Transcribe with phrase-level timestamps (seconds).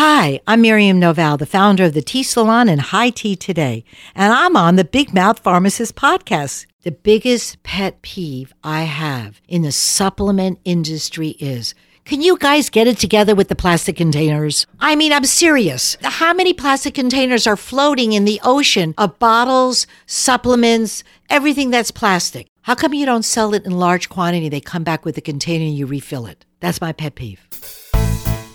[0.00, 3.82] Hi, I'm Miriam Novalle, the founder of the T Salon and High Tea Today,
[4.14, 6.66] and I'm on the Big Mouth Pharmacist podcast.
[6.84, 11.74] The biggest pet peeve I have in the supplement industry is
[12.04, 14.68] can you guys get it together with the plastic containers?
[14.78, 15.96] I mean, I'm serious.
[16.04, 22.46] How many plastic containers are floating in the ocean of bottles, supplements, everything that's plastic?
[22.62, 24.48] How come you don't sell it in large quantity?
[24.48, 26.44] They come back with a container and you refill it.
[26.60, 27.48] That's my pet peeve.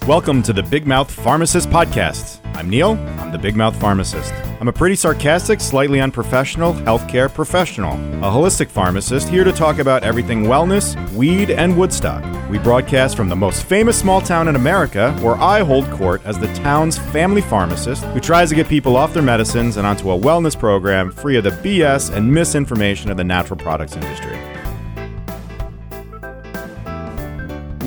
[0.07, 2.41] Welcome to the Big Mouth Pharmacist Podcast.
[2.57, 4.33] I'm Neil, I'm the Big Mouth Pharmacist.
[4.59, 10.03] I'm a pretty sarcastic, slightly unprofessional healthcare professional, a holistic pharmacist here to talk about
[10.03, 12.21] everything wellness, weed, and Woodstock.
[12.49, 16.37] We broadcast from the most famous small town in America, where I hold court as
[16.37, 20.19] the town's family pharmacist who tries to get people off their medicines and onto a
[20.19, 24.37] wellness program free of the BS and misinformation of the natural products industry.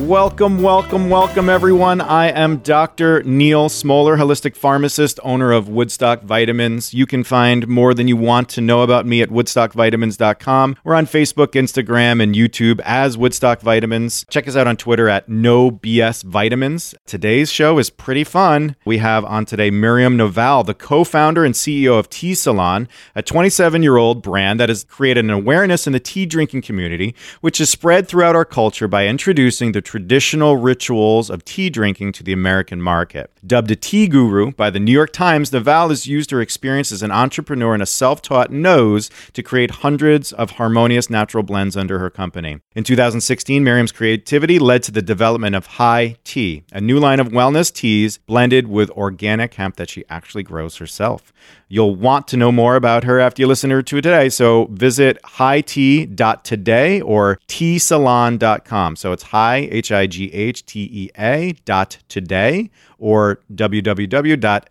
[0.01, 2.01] Welcome, welcome, welcome, everyone.
[2.01, 3.23] I am Dr.
[3.23, 6.93] Neil Smoller, holistic pharmacist, owner of Woodstock Vitamins.
[6.93, 10.77] You can find more than you want to know about me at woodstockvitamins.com.
[10.83, 14.23] We're on Facebook, Instagram, and YouTube as Woodstock Vitamins.
[14.29, 16.93] Check us out on Twitter at No BS Vitamins.
[17.07, 18.75] Today's show is pretty fun.
[18.85, 23.23] We have on today Miriam Novalle, the co founder and CEO of T Salon, a
[23.23, 27.59] 27 year old brand that has created an awareness in the tea drinking community, which
[27.59, 32.33] is spread throughout our culture by introducing the traditional rituals of tea drinking to the
[32.33, 33.31] American market.
[33.47, 37.01] Dubbed a tea guru by the New York Times, Novalle has used her experience as
[37.01, 41.99] an entrepreneur and a self taught nose to create hundreds of harmonious natural blends under
[41.99, 42.59] her company.
[42.75, 47.29] In 2016, Miriam's creativity led to the development of High Tea, a new line of
[47.29, 51.31] wellness teas blended with organic hemp that she actually grows herself.
[51.69, 55.17] You'll want to know more about her after you listen to her today, so visit
[55.23, 58.95] hightea.today or tsalon.com.
[58.95, 64.65] So it's high, H I G H T E A dot today or www.tsalon,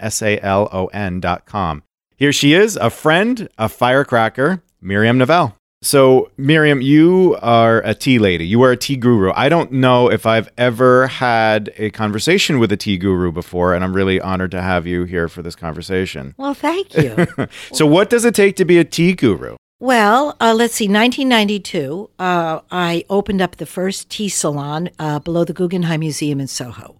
[0.00, 1.82] S-A-L-O-N dot com.
[2.16, 5.54] Here she is, a friend, a firecracker, Miriam Novalle.
[5.82, 8.46] So, Miriam, you are a tea lady.
[8.46, 9.32] You are a tea guru.
[9.34, 13.84] I don't know if I've ever had a conversation with a tea guru before, and
[13.84, 16.34] I'm really honored to have you here for this conversation.
[16.38, 17.26] Well, thank you.
[17.72, 19.56] so, what does it take to be a tea guru?
[19.80, 20.84] Well, uh, let's see.
[20.86, 26.46] 1992, uh, I opened up the first tea salon uh, below the Guggenheim Museum in
[26.46, 26.96] Soho.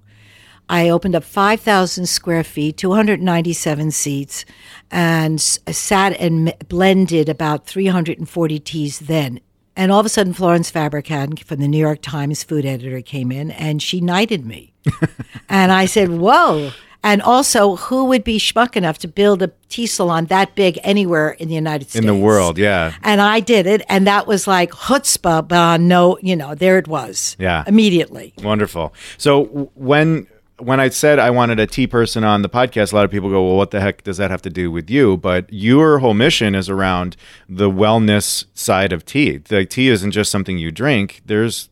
[0.69, 4.45] I opened up 5,000 square feet, 297 seats,
[4.91, 9.41] and s- sat and m- blended about 340 teas then.
[9.77, 13.31] And all of a sudden, Florence Fabricant from the New York Times food editor came
[13.31, 14.73] in and she knighted me.
[15.49, 16.71] and I said, Whoa.
[17.05, 21.33] And also, who would be schmuck enough to build a tea salon that big anywhere
[21.33, 22.01] in the United States?
[22.01, 22.95] In the world, yeah.
[23.03, 26.89] And I did it, and that was like chutzpah, but no, you know, there it
[26.89, 27.37] was.
[27.39, 27.63] Yeah.
[27.67, 28.33] Immediately.
[28.43, 28.95] Wonderful.
[29.19, 30.27] So when
[30.59, 33.29] when I said I wanted a tea person on the podcast, a lot of people
[33.29, 36.15] go, "Well, what the heck does that have to do with you?" But your whole
[36.15, 37.17] mission is around
[37.51, 39.37] the wellness side of tea.
[39.37, 41.21] The tea isn't just something you drink.
[41.27, 41.69] There's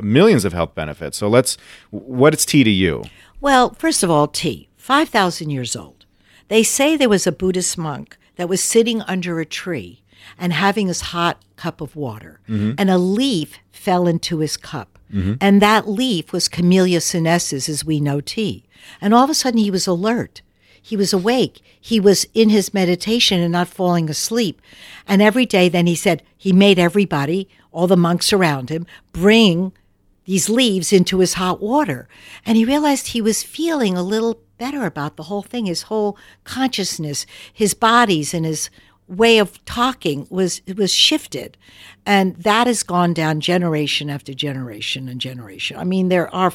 [0.00, 1.18] millions of health benefits.
[1.18, 1.56] So let's
[1.90, 3.04] what is tea to you?
[3.40, 6.06] Well, first of all, tea, 5,000 years old.
[6.48, 10.02] They say there was a Buddhist monk that was sitting under a tree
[10.36, 12.72] and having his hot cup of water, mm-hmm.
[12.76, 14.98] and a leaf fell into his cup.
[15.14, 15.34] Mm-hmm.
[15.40, 18.64] And that leaf was Camellia sinensis, as we know tea.
[19.00, 20.42] And all of a sudden, he was alert.
[20.82, 21.60] He was awake.
[21.80, 24.60] He was in his meditation and not falling asleep.
[25.06, 29.72] And every day, then he said, he made everybody, all the monks around him, bring
[30.24, 32.08] these leaves into his hot water.
[32.46, 35.66] And he realized he was feeling a little better about the whole thing.
[35.66, 38.70] His whole consciousness, his bodies, and his
[39.08, 41.56] way of talking was was shifted
[42.06, 46.52] and that has gone down generation after generation and generation i mean there are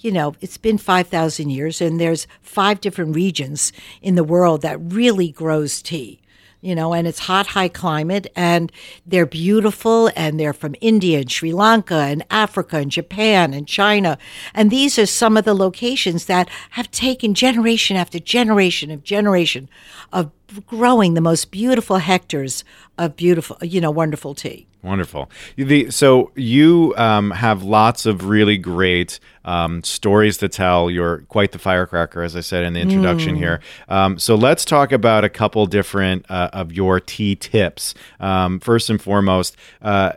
[0.00, 3.72] you know it's been 5000 years and there's five different regions
[4.02, 6.20] in the world that really grows tea
[6.60, 8.72] you know, and it's hot, high climate, and
[9.06, 14.18] they're beautiful, and they're from India and Sri Lanka and Africa and Japan and China.
[14.54, 19.68] And these are some of the locations that have taken generation after generation of generation
[20.12, 20.30] of
[20.66, 22.64] growing the most beautiful hectares
[22.98, 24.66] of beautiful, you know, wonderful tea.
[24.82, 25.28] Wonderful.
[25.56, 30.90] The, so you um, have lots of really great um, stories to tell.
[30.90, 33.60] You're quite the firecracker, as I said in the introduction here.
[33.88, 37.94] Um, so let's talk about a couple different uh, of your tea tips.
[38.20, 39.56] Um, first and foremost.
[39.80, 40.12] Uh,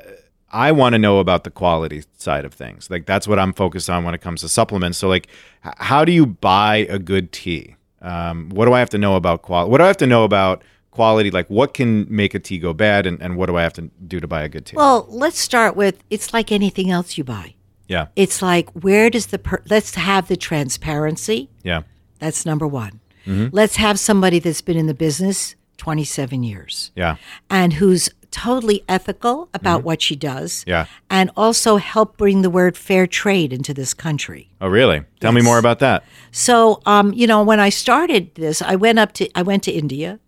[0.51, 2.89] I want to know about the quality side of things.
[2.89, 4.97] Like that's what I'm focused on when it comes to supplements.
[4.97, 5.27] So like,
[5.63, 7.75] h- how do you buy a good tea?
[8.01, 9.69] Um, what do I have to know about quality?
[9.69, 11.29] What do I have to know about quality?
[11.29, 13.83] Like, what can make a tea go bad, and, and what do I have to
[14.07, 14.75] do to buy a good tea?
[14.75, 17.53] Well, let's start with it's like anything else you buy.
[17.89, 18.07] Yeah.
[18.15, 21.49] It's like, where does the, per- let's have the transparency.
[21.63, 21.81] Yeah.
[22.19, 23.01] That's number one.
[23.25, 27.17] Let's have somebody that's been in the business 27 years Yeah.
[27.47, 30.63] and who's totally ethical about what she does.
[30.65, 30.87] Yeah.
[31.11, 34.49] And also help bring the word fair trade into this country.
[34.59, 35.03] Oh, really?
[35.19, 36.03] Tell me more about that.
[36.31, 39.71] So, um, you know, when I started this, I went up to, I went to
[39.71, 40.19] India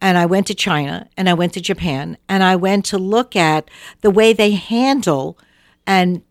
[0.00, 3.34] and I went to China and I went to Japan and I went to look
[3.34, 3.68] at
[4.02, 5.36] the way they handle
[5.88, 6.22] and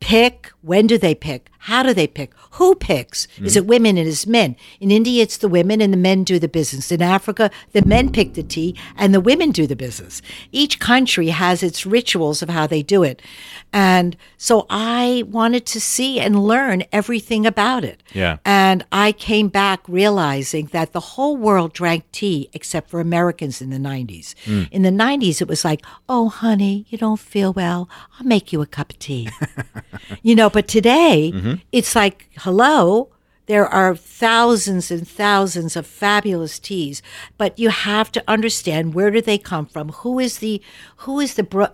[0.00, 0.52] pick.
[0.62, 1.50] When do they pick?
[1.64, 2.32] How do they pick?
[2.52, 3.28] Who picks?
[3.38, 4.56] Is it women and is men?
[4.80, 6.90] In India, it's the women and the men do the business.
[6.90, 10.22] In Africa, the men pick the tea and the women do the business.
[10.52, 13.20] Each country has its rituals of how they do it.
[13.74, 18.02] And so I wanted to see and learn everything about it.
[18.14, 18.38] Yeah.
[18.44, 23.70] And I came back realizing that the whole world drank tea except for Americans in
[23.70, 24.34] the 90s.
[24.44, 24.62] Hmm.
[24.70, 27.88] In the 90s, it was like, oh, honey, you don't feel well.
[28.18, 29.28] I'll make you a cup of tea.
[30.22, 31.54] you know, but today, mm-hmm.
[31.72, 33.08] it's like, hello.
[33.46, 37.02] There are thousands and thousands of fabulous teas,
[37.36, 39.88] but you have to understand where do they come from?
[39.88, 40.62] Who is the
[40.98, 41.72] who is the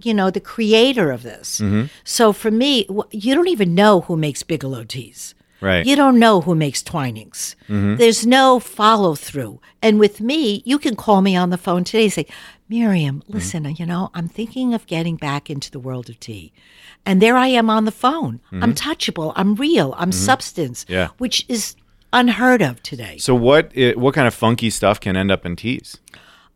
[0.00, 1.60] you know the creator of this?
[1.60, 1.88] Mm-hmm.
[2.02, 5.34] So for me, you don't even know who makes Bigelow teas.
[5.60, 5.84] Right.
[5.84, 7.56] You don't know who makes Twinings.
[7.64, 7.96] Mm-hmm.
[7.96, 9.60] There's no follow through.
[9.82, 12.26] And with me, you can call me on the phone today and say,
[12.68, 13.32] Miriam, mm-hmm.
[13.32, 16.52] listen, you know, I'm thinking of getting back into the world of tea.
[17.06, 18.40] And there I am on the phone.
[18.46, 18.62] Mm-hmm.
[18.62, 19.32] I'm touchable.
[19.36, 19.94] I'm real.
[19.96, 20.24] I'm mm-hmm.
[20.24, 21.08] substance, Yeah.
[21.18, 21.76] which is
[22.12, 23.18] unheard of today.
[23.18, 25.98] So what i what kind of funky stuff can end up in teas?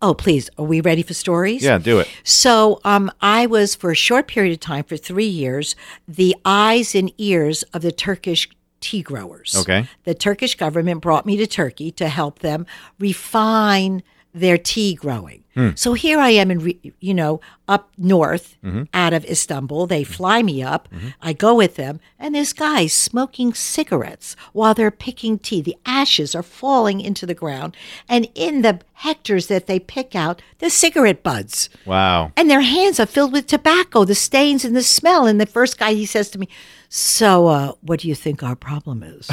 [0.03, 1.62] Oh, please, are we ready for stories?
[1.62, 2.09] Yeah, do it.
[2.25, 5.76] So um, I was, for a short period of time, for three years,
[6.09, 8.49] the eyes and ears of the Turkish
[8.81, 9.55] tea growers.
[9.56, 9.87] Okay.
[10.03, 12.67] The Turkish government brought me to Turkey to help them
[12.99, 14.03] refine
[14.34, 15.44] their tea growing.
[15.55, 15.70] Hmm.
[15.75, 18.84] So here I am in, re- you know, up north mm-hmm.
[18.94, 19.87] out of Istanbul.
[19.87, 20.12] They mm-hmm.
[20.12, 20.88] fly me up.
[20.90, 21.08] Mm-hmm.
[21.20, 25.61] I go with them, and this guy's smoking cigarettes while they're picking tea.
[25.61, 27.76] The ashes are falling into the ground,
[28.08, 31.69] and in the hectares that they pick out, the cigarette buds.
[31.85, 32.32] Wow.
[32.37, 35.26] And their hands are filled with tobacco, the stains and the smell.
[35.26, 36.49] And the first guy, he says to me,
[36.94, 39.31] So, uh, what do you think our problem is?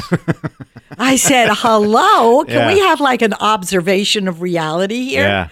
[0.98, 2.72] I said, Hello, can Yeah.
[2.72, 5.24] we have like an observation of reality here?
[5.24, 5.48] Yeah.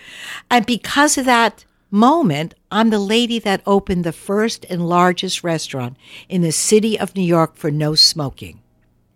[0.51, 5.99] And because of that moment, I'm the lady that opened the first and largest restaurant
[6.31, 8.61] in the city of New York for no smoking.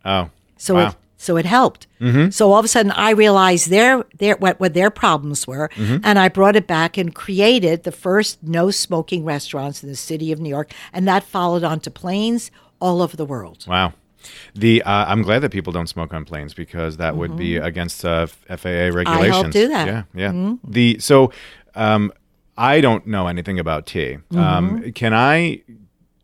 [0.05, 0.29] Oh.
[0.59, 0.89] So wow.
[0.89, 1.87] it so it helped.
[2.31, 6.19] So all of a sudden, I realized their their what what their problems were, and
[6.19, 10.41] I brought it back and created the first no smoking restaurants in the city of
[10.41, 12.51] New York, and that followed on to planes
[12.83, 13.65] all over the world.
[13.67, 13.95] Wow.
[14.55, 18.05] The uh, I'm glad that people don't smoke on planes because that would be against
[18.05, 19.47] uh, FAA regulations.
[19.47, 19.87] I do that.
[19.87, 20.55] Yeah, yeah.
[20.63, 21.33] The so
[21.75, 22.13] um,
[22.57, 24.19] I don't know anything about tea.
[24.37, 25.63] Um, can I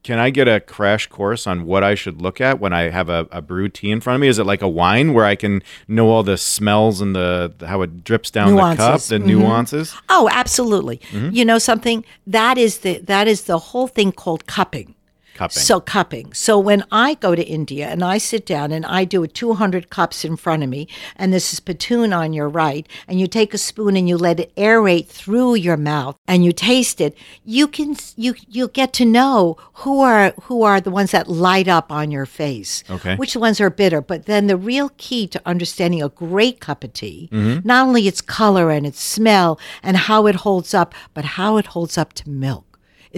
[0.04, 3.08] can I get a crash course on what I should look at when I have
[3.08, 4.28] a, a brewed tea in front of me?
[4.28, 7.82] Is it like a wine where I can know all the smells and the how
[7.82, 9.08] it drips down the cup, Nuances.
[9.08, 9.96] the nuances?
[10.08, 11.00] Oh, absolutely.
[11.12, 14.94] You know something that is the that is the whole thing called cupping.
[15.38, 15.62] Cupping.
[15.62, 16.32] So cupping.
[16.32, 19.88] So when I go to India and I sit down and I do a 200
[19.88, 23.54] cups in front of me, and this is spittoon on your right, and you take
[23.54, 27.68] a spoon and you let it aerate through your mouth and you taste it, you
[27.68, 31.92] can you you'll get to know who are who are the ones that light up
[31.92, 32.82] on your face.
[32.90, 33.14] Okay.
[33.14, 34.00] Which ones are bitter?
[34.00, 37.64] But then the real key to understanding a great cup of tea, mm-hmm.
[37.64, 41.66] not only its color and its smell and how it holds up, but how it
[41.66, 42.67] holds up to milk.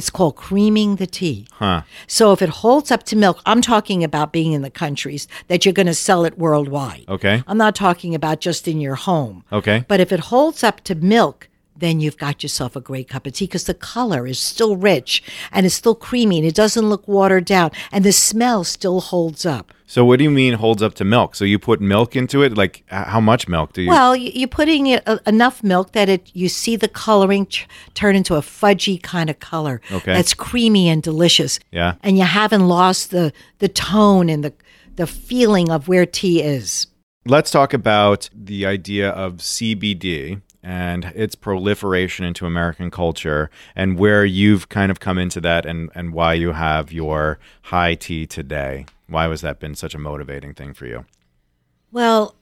[0.01, 1.47] It's called creaming the tea.
[1.53, 1.83] Huh.
[2.07, 5.67] So if it holds up to milk, I'm talking about being in the countries that
[5.67, 7.05] you're going to sell it worldwide.
[7.07, 7.45] Okay.
[7.47, 9.45] I'm not talking about just in your home.
[9.53, 9.85] Okay.
[9.89, 13.35] But if it holds up to milk, then you've got yourself a great cup of
[13.35, 17.07] tea because the color is still rich and it's still creamy and it doesn't look
[17.07, 19.75] watered down and the smell still holds up.
[19.91, 21.35] So what do you mean holds up to milk?
[21.35, 22.57] So you put milk into it?
[22.57, 23.89] Like how much milk do you?
[23.89, 28.15] Well, you're putting it, uh, enough milk that it you see the coloring ch- turn
[28.15, 29.81] into a fudgy kind of color.
[29.91, 30.13] Okay.
[30.13, 31.59] That's creamy and delicious.
[31.73, 31.95] Yeah.
[32.05, 34.53] And you haven't lost the the tone and the
[34.95, 36.87] the feeling of where tea is.
[37.27, 44.25] Let's talk about the idea of CBD and its proliferation into American culture and where
[44.25, 48.87] you've kind of come into that and, and why you have your high tea today.
[49.11, 51.05] Why was that been such a motivating thing for you?
[51.91, 52.37] Well,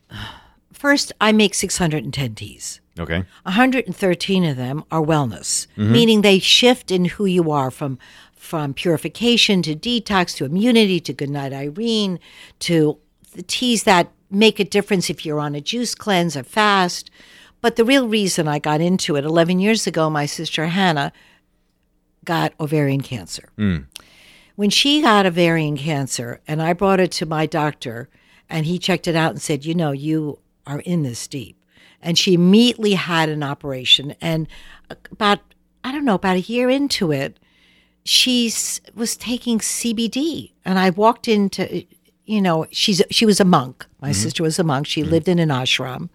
[0.73, 2.81] first I make 610 teas.
[2.99, 3.25] Okay.
[3.45, 5.93] 113 of them are wellness, mm-hmm.
[5.93, 7.99] meaning they shift in who you are from
[8.35, 12.21] from purification to detox to immunity to goodnight Irene
[12.61, 12.99] to
[13.35, 17.11] the teas that make a difference if you're on a juice cleanse or fast.
[17.61, 21.13] But the real reason I got into it 11 years ago, my sister Hannah
[22.25, 23.49] got ovarian cancer.
[23.57, 23.79] Hmm.
[24.59, 28.09] When she got ovarian cancer, and I brought it to my doctor,
[28.51, 31.57] and he checked it out and said, You know, you are in this deep.
[32.03, 34.17] And she immediately had an operation.
[34.21, 34.49] And
[34.91, 35.39] uh, about,
[35.85, 37.39] I don't know, about a year into it,
[38.05, 38.53] she
[38.97, 40.51] was taking CBD.
[40.65, 41.85] And I walked into,
[42.25, 43.87] you know, she's she was a monk.
[44.01, 44.15] My mm-hmm.
[44.15, 44.89] sister was a monk.
[44.89, 45.11] She mm-hmm.
[45.13, 46.09] lived in an ashram.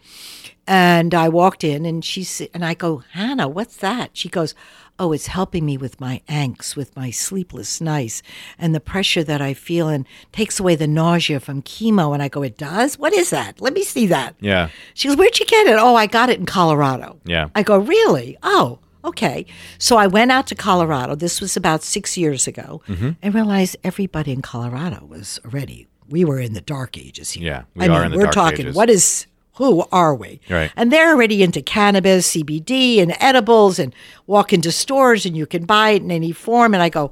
[0.67, 4.09] And I walked in and she and I go, Hannah, what's that?
[4.17, 4.53] She goes,
[4.99, 8.21] Oh, it's helping me with my angst, with my sleepless nights
[8.59, 12.13] and the pressure that I feel and takes away the nausea from chemo.
[12.13, 12.99] And I go, It does?
[12.99, 13.59] What is that?
[13.59, 14.35] Let me see that.
[14.39, 14.69] Yeah.
[14.93, 15.77] She goes, Where'd you get it?
[15.79, 17.19] Oh, I got it in Colorado.
[17.25, 17.49] Yeah.
[17.55, 18.37] I go, Really?
[18.43, 19.45] Oh, okay.
[19.79, 21.15] So I went out to Colorado.
[21.15, 23.09] This was about six years ago Mm-hmm.
[23.21, 27.43] and realized everybody in Colorado was already, we were in the dark ages here.
[27.45, 28.75] Yeah, we I are mean, in the we're dark talking, ages.
[28.75, 30.39] what is, who are we?
[30.49, 30.71] Right.
[30.75, 33.93] And they're already into cannabis, CBD, and edibles, and
[34.27, 36.73] walk into stores and you can buy it in any form.
[36.73, 37.11] And I go,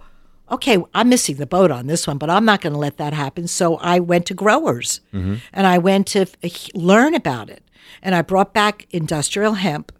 [0.52, 3.14] okay, I'm missing the boat on this one, but I'm not going to let that
[3.14, 3.48] happen.
[3.48, 5.36] So I went to growers Mm-hmm.
[5.54, 7.64] and I went to f- learn about it.
[8.02, 9.92] And I brought back industrial hemp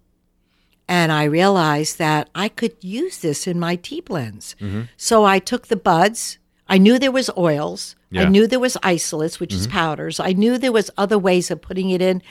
[0.88, 4.56] and I realized that I could use this in my tea blends.
[4.60, 4.82] Mm-hmm.
[4.98, 6.38] So I took the buds.
[6.72, 7.98] I knew there was oils.
[8.12, 8.22] Yeah.
[8.22, 10.22] I knew there was isolates, which is powders.
[10.22, 12.24] I knew there was other ways of putting it in,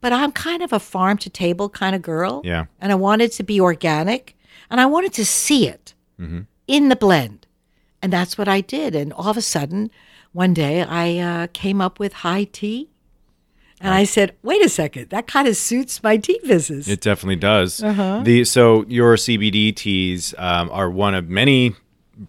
[0.00, 2.40] but I'm kind of a farm to table kind of girl.
[2.44, 2.66] Yeah.
[2.80, 4.36] And I wanted to be organic,
[4.70, 5.94] and I wanted to see it
[6.68, 7.48] in the blend,
[8.00, 8.94] and that's what I did.
[8.94, 9.90] And all of a sudden,
[10.32, 12.90] one day I uh, came up with high tea.
[13.80, 17.36] And I said, "Wait a second, that kind of suits my tea business." It definitely
[17.36, 17.80] does.
[17.80, 18.22] Uh-huh.
[18.24, 21.76] The so your CBD teas um, are one of many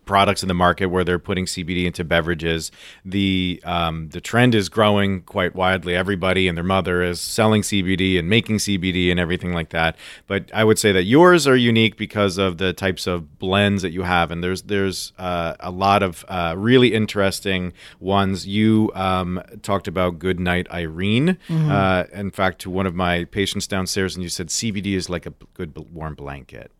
[0.05, 2.71] products in the market where they're putting CBD into beverages.
[3.05, 5.95] The um, the trend is growing quite widely.
[5.95, 9.95] Everybody and their mother is selling CBD and making CBD and everything like that.
[10.27, 13.91] But I would say that yours are unique because of the types of blends that
[13.91, 18.47] you have, and there's there's uh, a lot of uh, really interesting ones.
[18.47, 21.37] You um, talked about Good Night Irene.
[21.49, 25.25] Uh, in fact, to one of my patients downstairs, and you said CBD is like
[25.25, 26.71] a good warm blanket.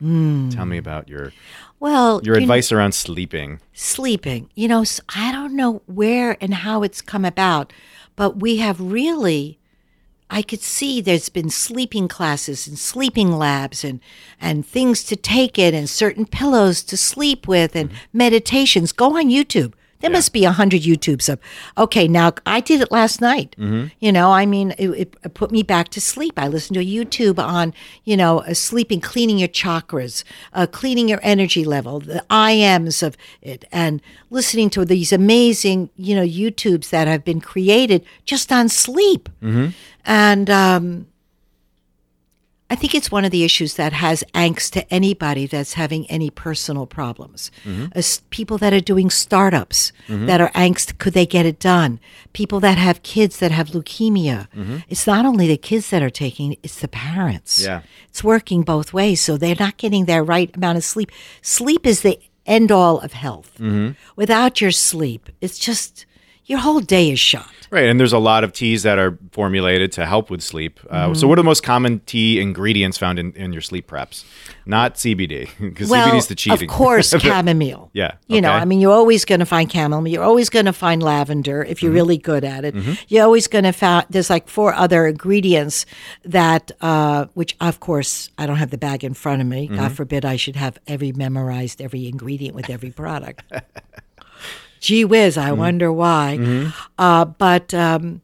[0.52, 1.32] Tell me about your
[1.80, 3.60] well, your you know- advice around sleeping.
[3.74, 4.50] sleeping.
[4.56, 4.84] You know,
[5.16, 7.74] I don't know where and how it's come about,
[8.16, 9.58] but we have really.
[10.32, 14.00] I could see there's been sleeping classes and sleeping labs and
[14.40, 17.98] and things to take it and certain pillows to sleep with and mm-hmm.
[18.14, 18.92] meditations.
[18.92, 19.74] Go on YouTube.
[20.00, 21.40] There must be a hundred YouTubes of.
[21.78, 23.56] Okay, now I did it last night.
[24.00, 26.34] You know, I mean, it, it, put me back to sleep.
[26.38, 27.74] I listened to a YouTube on
[28.06, 33.18] you know uh, sleeping, cleaning your chakras, uh, cleaning your energy level, the IMs of
[33.42, 38.70] it, and listening to these amazing you know YouTubes that have been created just on
[38.70, 39.28] sleep.
[40.06, 41.08] And um,
[42.72, 46.30] I think it's one of the issues that has angst to anybody that's having any
[46.30, 47.50] personal problems.
[47.64, 47.88] Mm-hmm.
[47.94, 50.28] As people that are doing startups mm-hmm.
[50.28, 52.00] that are angst, could they get it done?
[52.34, 54.48] People that have kids that have leukemia.
[54.50, 54.78] Mm-hmm.
[54.88, 57.64] It's not only the kids that are taking, it's the parents.
[57.64, 57.82] Yeah.
[58.08, 59.20] It's working both ways.
[59.22, 61.12] So they're not getting their right amount of sleep.
[61.42, 63.60] Sleep is the end all of health.
[64.16, 66.06] Without your sleep, it's just
[66.50, 67.48] your whole day is shot.
[67.72, 70.80] Right, and there's a lot of teas that are formulated to help with sleep.
[70.90, 71.14] Uh, Mm-hmm.
[71.14, 74.24] So, what are the most common tea ingredients found in, in your sleep preps?
[74.66, 76.68] Not CBD, because well, CBD is the cheating.
[76.68, 77.92] Of course, chamomile.
[77.94, 78.52] Yeah, You know.
[78.52, 80.12] I mean, you're always going to find chamomile.
[80.12, 81.86] You're always going to find lavender if Mm-hmm.
[81.86, 82.74] you're really good at it.
[83.08, 85.86] You're always going to find, there's like four other ingredients
[86.26, 89.68] that, uh, which of course, I don't have the bag in front of me.
[89.68, 89.76] Mm-hmm.
[89.76, 93.44] God forbid I should have every memorized every ingredient with every product.
[94.80, 95.60] Gee whiz, I Mm-hmm.
[95.60, 96.72] wonder why.
[96.98, 98.22] Uh, but um,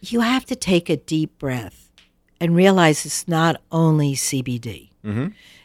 [0.00, 1.90] you have to take a deep breath
[2.40, 4.90] and realize it's not only CBD.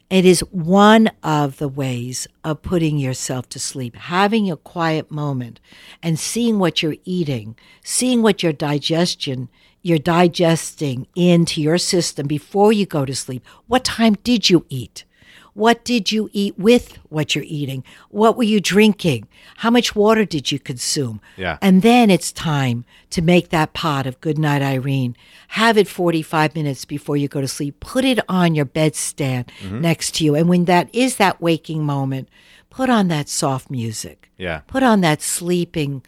[0.09, 5.59] It is one of the ways of putting yourself to sleep, having a quiet moment
[6.03, 9.47] and seeing what you're eating, seeing what your digestion,
[9.81, 13.43] you're digesting into your system before you go to sleep.
[13.67, 15.05] What time did you eat?
[15.53, 17.83] What did you eat with what you're eating?
[18.09, 19.27] What were you drinking?
[19.57, 21.19] How much water did you consume?
[21.35, 21.57] Yeah.
[21.61, 25.15] And then it's time to make that pot of Goodnight Irene.
[25.49, 27.79] Have it 45 minutes before you go to sleep.
[27.81, 29.81] Put it on your bedstand Mm-hmm.
[29.81, 30.35] next to you.
[30.35, 32.29] And when that is that waking moment,
[32.69, 34.29] put on that soft music.
[34.37, 34.59] Yeah.
[34.67, 36.03] Put on that sleeping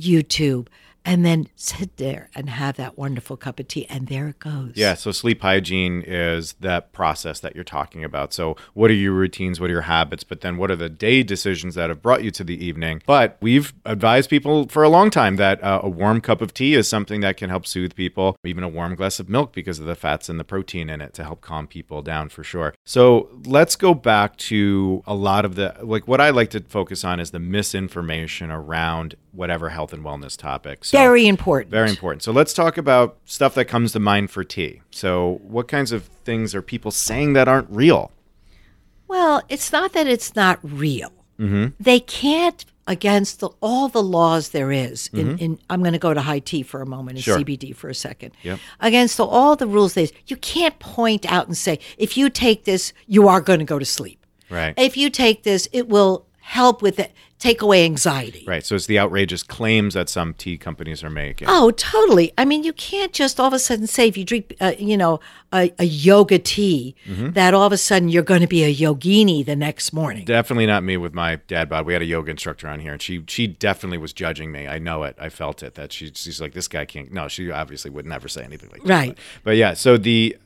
[0.00, 0.68] YouTube
[1.06, 4.72] and then sit there and have that wonderful cup of tea, and there it goes.
[4.74, 8.32] Yeah, so sleep hygiene is that process that you're talking about.
[8.32, 9.60] So, what are your routines?
[9.60, 10.24] What are your habits?
[10.24, 13.02] But then, what are the day decisions that have brought you to the evening?
[13.06, 16.74] But we've advised people for a long time that uh, a warm cup of tea
[16.74, 19.86] is something that can help soothe people, even a warm glass of milk because of
[19.86, 22.74] the fats and the protein in it to help calm people down for sure.
[22.84, 27.04] So, let's go back to a lot of the like what I like to focus
[27.04, 30.90] on is the misinformation around whatever health and wellness topics.
[30.90, 31.70] So, Very important.
[31.70, 32.22] very important.
[32.22, 34.82] So let's talk about stuff that comes to mind for tea.
[34.90, 38.12] So, what kinds of things are people saying that aren't real?
[39.08, 41.12] Well, it's not that it's not real.
[41.38, 41.66] Mm-hmm.
[41.78, 45.08] They can't against the, all the laws there is.
[45.12, 45.44] In, mm-hmm.
[45.44, 47.38] in I'm going to go to high tea for a moment and Sure.
[47.38, 48.32] CBD for a second.
[48.42, 48.60] Yep.
[48.80, 52.30] Against the, all the rules there is, you can't point out and say if you
[52.30, 54.24] take this, you are going to go to sleep.
[54.48, 54.74] Right.
[54.76, 58.44] If you take this, it will help with it, take away anxiety.
[58.46, 58.64] Right.
[58.64, 61.48] So it's the outrageous claims that some tea companies are making.
[61.50, 62.32] Oh, totally.
[62.38, 64.96] I mean, you can't just all of a sudden say if you drink, uh, you
[64.96, 65.20] know,
[65.52, 67.32] a, a yoga tea, Mm-hmm.
[67.32, 70.24] that all of a sudden you're going to be a yogini the next morning.
[70.24, 71.86] Definitely not me with my dad bod.
[71.86, 74.66] We had a yoga instructor on here, and she she definitely was judging me.
[74.66, 75.16] I know it.
[75.20, 75.74] I felt it.
[75.76, 77.12] That she she's like this guy can't.
[77.12, 78.88] No, she obviously would never say anything like that.
[78.90, 79.08] Right.
[79.14, 79.74] But, but yeah.
[79.74, 80.36] So the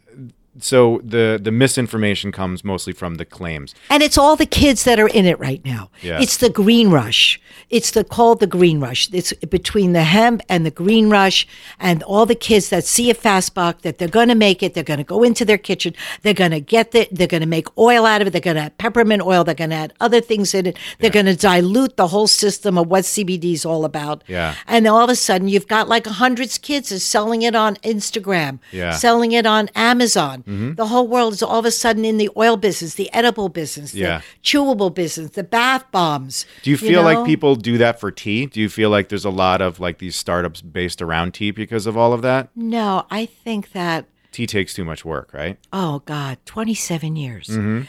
[0.63, 3.75] so the the misinformation comes mostly from the claims.
[3.89, 5.91] And it's all the kids that are in it right now.
[6.03, 6.21] Yeah.
[6.21, 7.41] It's the green rush.
[7.71, 9.09] It's the called the green rush.
[9.13, 11.47] It's between the hemp and the green rush
[11.79, 14.75] and all the kids that see a fast buck that they're going to make it.
[14.75, 15.95] They're going to go into their kitchen.
[16.23, 18.31] They're going to get the, they're going to make oil out of it.
[18.31, 19.45] They're going to add peppermint oil.
[19.45, 20.79] They're going to add other things in it.
[20.99, 24.25] They're going to dilute the whole system of what CBD is all about.
[24.27, 24.55] Yeah.
[24.67, 27.55] And then all of a sudden you've got like a hundreds kids is selling it
[27.55, 28.91] on Instagram, Yeah.
[28.93, 30.43] selling it on Amazon.
[30.75, 33.95] The whole world is all of a sudden in the oil business, the edible business,
[33.95, 34.19] Yeah.
[34.19, 36.45] the chewable business, the bath bombs.
[36.63, 37.25] Do you feel like know?
[37.25, 38.47] people do that for tea?
[38.47, 41.87] Do you feel like there's a lot of like these startups based around tea because
[41.87, 42.49] of all of that?
[42.57, 44.07] No, I think that.
[44.33, 45.59] Tea takes too much work, right?
[45.73, 47.49] Oh God, twenty-seven years.
[47.49, 47.83] Mm-hmm.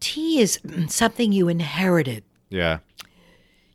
[0.00, 0.58] Tea is
[0.88, 2.22] something you inherited.
[2.50, 2.78] Yeah.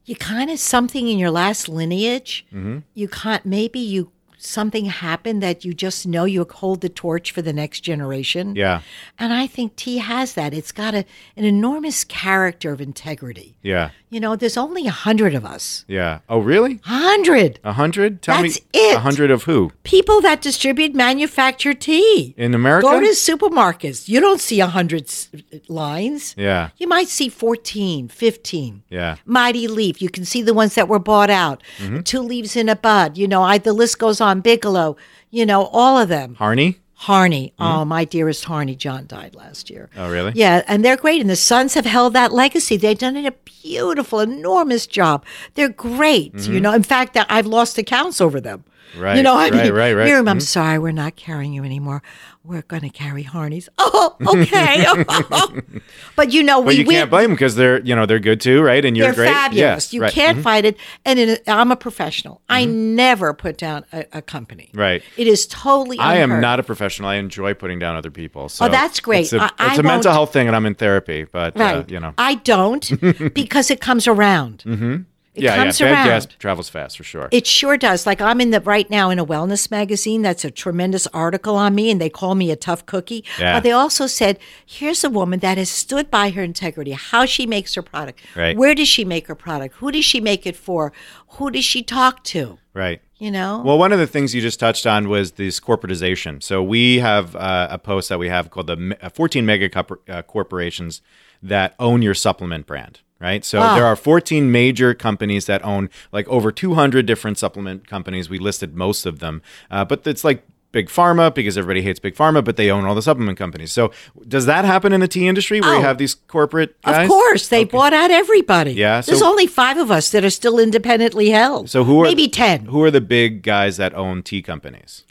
[0.06, 2.46] You kind of something in your last lineage.
[2.54, 2.80] Mm-hmm.
[2.94, 3.46] You can't.
[3.46, 4.12] Maybe you
[4.44, 8.56] something happened that you just know you hold the torch for the next generation.
[8.56, 8.82] Yeah.
[9.20, 10.54] And I think tea has that.
[10.54, 11.06] It's got a,
[11.38, 13.56] an enormous character of integrity.
[13.62, 13.92] Yeah.
[14.10, 15.86] You know, there's only a hundred of us.
[15.88, 16.20] Yeah.
[16.28, 16.82] Oh, really?
[16.86, 18.22] A hundred A hundred?
[18.22, 18.68] Tell That's me.
[18.74, 18.98] it.
[18.98, 19.72] A hundred of who?
[19.84, 22.34] people that distribute manufactured tea.
[22.38, 22.88] In America?
[22.88, 24.10] Go to supermarkets.
[24.10, 25.30] You don't see a hundred s-
[25.68, 26.36] lines.
[26.38, 26.70] yeah.
[26.78, 28.84] You might see 14, 15.
[28.90, 29.16] Yeah.
[29.26, 30.02] Mighty Leaf.
[30.02, 31.62] You can see the ones that were bought out.
[31.78, 32.02] Mm-hmm.
[32.02, 33.18] Two leaves in a bud.
[33.18, 34.31] You know, I, the list goes on.
[34.40, 34.96] Bigelow.
[35.30, 36.36] You know, all of them.
[36.36, 36.78] Harney?
[36.94, 37.54] Harney.
[37.58, 38.76] Oh, my dearest Harney.
[38.76, 39.90] John died last year.
[39.92, 40.00] Mm-hmm.
[40.00, 40.32] Oh, really?
[40.36, 41.20] Yeah, and they're great.
[41.20, 42.78] And the Sons have held that legacy.
[42.78, 45.26] They've done a beautiful, enormous job.
[45.56, 46.34] They're great.
[46.36, 48.64] You know, in fact, I've lost accounts over them.
[48.92, 49.02] Mm-hmm.
[49.02, 50.06] Right, You know, I right, mean, right, right.
[50.06, 50.42] Miriam, I'm Mhm.
[50.44, 52.02] sorry, we're not carrying you anymore.
[52.44, 53.70] We're going to carry Harneys.
[53.78, 54.86] Oh, okay.
[56.16, 56.96] but you know, But we you win.
[56.98, 58.84] can't blame them because they're, you know, they're good too, right?
[58.84, 59.32] And you're They're great.
[59.34, 59.92] fabulous.
[59.94, 60.12] Yeah, you right.
[60.14, 60.44] can't Mhm.
[60.44, 60.78] fight it.
[61.06, 62.42] And I'm a professional.
[62.50, 64.70] I never put down a, a company.
[64.74, 65.04] Right.
[65.18, 66.00] It is totally.
[66.00, 67.10] I am not a professional.
[67.10, 68.50] I enjoy putting down other people.
[68.50, 69.22] So Oh, that's great.
[69.22, 71.26] It's a, I- I it's a mental health thing, and I'm in therapy.
[71.32, 72.90] But uh, you know, I don't
[73.34, 75.06] because it comes around.
[75.34, 75.88] It yeah, comes yeah.
[75.88, 76.08] Bad around.
[76.08, 77.30] gas travels fast for sure.
[77.32, 78.06] It sure does.
[78.06, 80.22] Like I'm in the right now in a wellness magazine.
[80.24, 83.24] That's a tremendous article on me, and they call me a tough cookie.
[83.40, 83.56] Yeah.
[83.56, 87.46] But they also said, here's a woman that has stood by her integrity, how she
[87.48, 88.58] makes her product, Right.
[88.58, 90.92] where does she make her product, who does she make it for,
[91.36, 93.02] who does she talk to, right.
[93.18, 93.62] you know?
[93.64, 96.44] Well, one of the things you just touched on was this corporatization.
[96.44, 99.70] So we have uh, a post that we have called the uh, 14 mega
[100.10, 101.02] uh, corporations
[101.42, 103.00] that own your supplement brand.
[103.22, 103.46] Right.
[103.46, 103.76] So Wow.
[103.76, 108.30] there are 14 major companies that own like over 200 different supplement companies.
[108.30, 112.16] We listed most of them, uh, but it's like big pharma because everybody hates big
[112.16, 113.72] pharma, but they own all the supplement companies.
[113.72, 113.92] So
[114.28, 115.84] does that happen in the tea industry where you Oh.
[115.84, 117.04] have these corporate guys?
[117.04, 118.72] of course, they bought out everybody.
[118.74, 121.70] Yeah, There's only five of us that are still independently held.
[121.70, 122.66] So who are maybe ten?
[122.66, 125.04] Who are the big guys that own tea companies?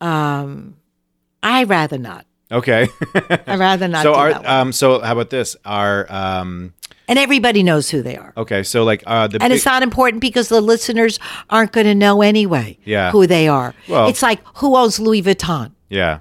[0.00, 0.74] Um,
[1.42, 2.26] I rather not.
[2.54, 2.88] Okay.
[3.46, 4.02] I rather not.
[4.02, 5.56] so do are that um so how about this?
[5.64, 6.72] Are um
[7.08, 8.32] and everybody knows who they are.
[8.36, 11.18] okay, so like uh the And big, it's not important because the listeners
[11.50, 13.10] aren't going to know anyway Yeah.
[13.10, 13.74] who they are.
[13.88, 15.72] Well- it's like who owns Louis Vuitton?
[15.90, 16.20] yeah.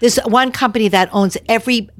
[0.00, 1.90] There's one company that owns every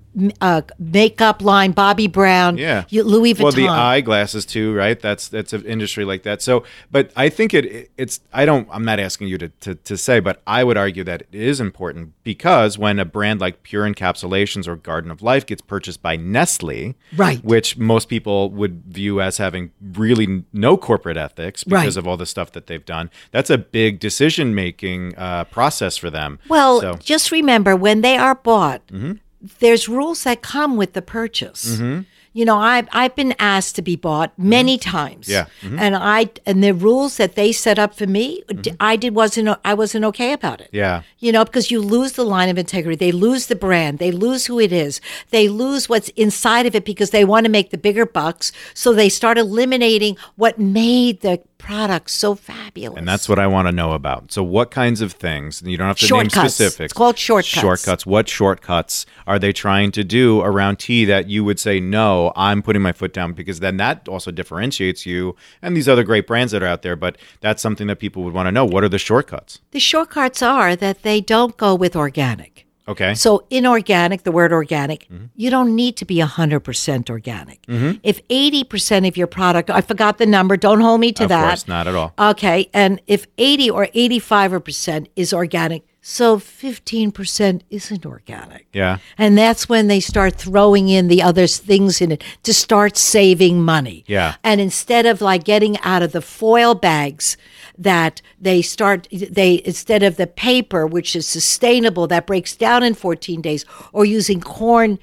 [0.41, 2.85] uh, makeup line, Bobbi Brown, Yeah.
[2.91, 3.43] Louis Vuitton.
[3.43, 4.99] Well, the eyeglasses too, right?
[5.01, 6.43] That's that's an industry like that.
[6.43, 9.97] So, but I think it it's I don't I'm not asking you to, to to
[9.97, 13.89] say, but I would argue that it is important because when a brand like Pure
[13.95, 17.43] Encapsulations or Garden of Life gets purchased by Nestle, Right.
[17.45, 21.97] which most people would view as having really no corporate ethics because Right.
[21.97, 26.11] of all the stuff that they've done, that's a big decision making uh, process for
[26.11, 26.39] them.
[26.49, 29.13] Well, So- just remember when they are bought, Mm-hmm.
[29.61, 31.81] There's rules that come with the purchase.
[32.33, 35.27] You know, I've I've been asked to be bought many times.
[35.27, 35.33] Mm-hmm.
[35.33, 35.47] Yeah.
[35.69, 35.79] Mm-hmm.
[35.81, 39.59] and I and the rules that they set up for me, d- I did wasn't
[39.65, 40.69] I wasn't okay about it.
[40.71, 41.03] yeah.
[41.19, 44.47] You know, because you lose the line of integrity, they lose the brand, they lose
[44.47, 45.01] who it is,
[45.31, 48.53] they lose what's inside of it because they want to make the bigger bucks.
[48.75, 52.99] So they start eliminating what made the product so fabulous.
[52.99, 54.33] And that's what I want to know about.
[54.33, 55.63] So, what kinds of things?
[55.63, 56.37] You don't have to Shortcuts.
[56.37, 56.81] name specifics.
[56.87, 57.61] It's called shortcuts.
[57.61, 58.07] Shortcuts.
[58.07, 62.63] What shortcuts are they trying to do around tea that you would say, no, I'm
[62.63, 63.33] putting my foot down?
[63.33, 66.97] Because then that also differentiates you and these other great brands that are out there.
[66.97, 68.65] But that's something that people would want to know.
[68.65, 69.61] What are the shortcuts?
[69.73, 72.67] the shortcuts are that they don't go with organic.
[72.89, 73.15] Okay.
[73.15, 75.27] So inorganic, the word organic, Mm-hmm.
[75.37, 77.61] you don't need to be 100% organic.
[78.03, 81.49] If 80% of your product, I forgot the number, don't hold me to of that.
[81.49, 82.13] course, not at all.
[82.19, 88.67] Okay, and if 80 or 85% is organic, so 15% isn't organic.
[88.73, 88.99] Yeah.
[89.19, 93.63] And that's when they start throwing in the other things in it to start saving
[93.63, 94.05] money.
[94.07, 94.37] Yeah.
[94.43, 97.37] And instead of like getting out of the foil bags
[97.77, 102.95] that they start they instead of the paper which is sustainable that breaks down in
[102.95, 104.99] 14 days or using corn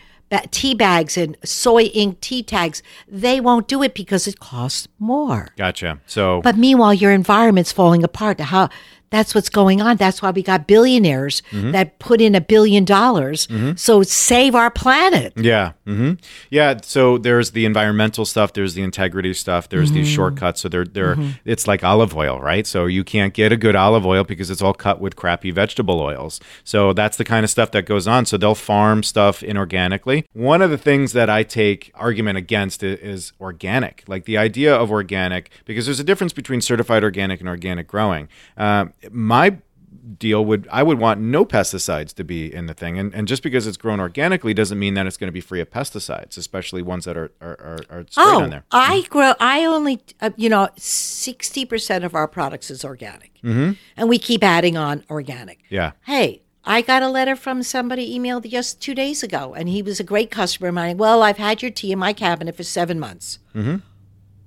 [0.51, 5.49] tea bags and soy ink tea tags, they won't do it because it costs more.
[5.57, 6.01] Gotcha.
[6.05, 8.39] So, But meanwhile, your environment's falling apart.
[8.39, 8.69] How
[9.09, 9.97] that's what's going on.
[9.97, 11.71] That's why we got billionaires Mm-hmm.
[11.71, 13.47] that put in a billion dollars.
[13.75, 15.33] So save our planet.
[15.35, 15.73] Yeah.
[15.85, 16.13] hmm
[16.49, 16.77] Yeah.
[16.83, 18.53] So there's the environmental stuff.
[18.53, 19.69] There's the integrity stuff.
[19.69, 20.61] There's these shortcuts.
[20.61, 22.65] So they're, they're, it's like olive oil, right?
[22.67, 25.99] So you can't get a good olive oil because it's all cut with crappy vegetable
[25.99, 26.39] oils.
[26.63, 28.25] So that's the kind of stuff that goes on.
[28.25, 30.25] So they'll farm stuff inorganically.
[30.33, 34.91] One of the things that I take argument against is organic, like the idea of
[34.91, 38.27] organic, because there's a difference between certified organic and organic growing.
[38.57, 39.57] Uh, my
[40.17, 43.43] deal would I would want no pesticides to be in the thing, and, and just
[43.43, 46.81] because it's grown organically doesn't mean that it's going to be free of pesticides, especially
[46.81, 48.63] ones that are are, are, are sprayed on Oh, there.
[48.71, 49.33] I grow.
[49.39, 53.73] I only, uh, you know, sixty percent of our products is organic, mm-hmm.
[53.95, 55.59] and we keep adding on organic.
[55.69, 59.81] Yeah, Hey, I got a letter from somebody emailed just two days ago, and he
[59.81, 60.97] was a great customer of mine.
[60.97, 63.39] Well, I've had your tea in my cabinet for seven months.
[63.55, 63.77] Mm-hmm.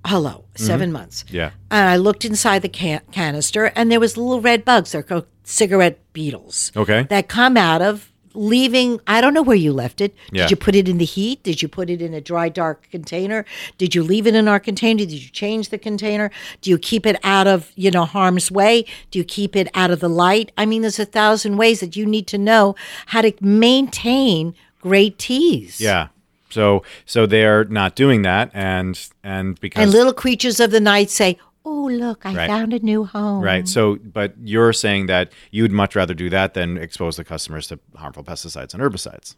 [0.05, 0.63] Hello, mm-hmm.
[0.63, 1.23] 7 months.
[1.29, 4.91] yeah, And I looked inside the can- canister, and there was little red bugs.
[4.93, 6.71] They're called cigarette beetles.
[6.75, 7.03] Okay.
[7.09, 8.99] That come out of leaving.
[9.07, 10.15] I don't know where you left it.
[10.31, 10.43] Yeah.
[10.43, 11.43] Did you put it in the heat?
[11.43, 13.43] Did you put it in a dry, dark container?
[13.77, 14.99] Did you leave it in our container?
[14.99, 16.31] Did you change the container?
[16.61, 18.85] Do you keep it out of you know harm's way?
[19.11, 20.51] Do you keep it out of the light?
[20.57, 22.75] I mean, there's a thousand ways that you need to know
[23.07, 25.79] how to maintain great teas.
[25.81, 26.07] yeah.
[26.51, 31.09] So so they're not doing that, and and because And little creatures of the night
[31.09, 32.47] say, "Oh, look, I Right.
[32.49, 33.67] found a new home." right.
[33.67, 37.79] So but you're saying that you'd much rather do that than expose the customers to
[37.95, 39.35] harmful pesticides and herbicides.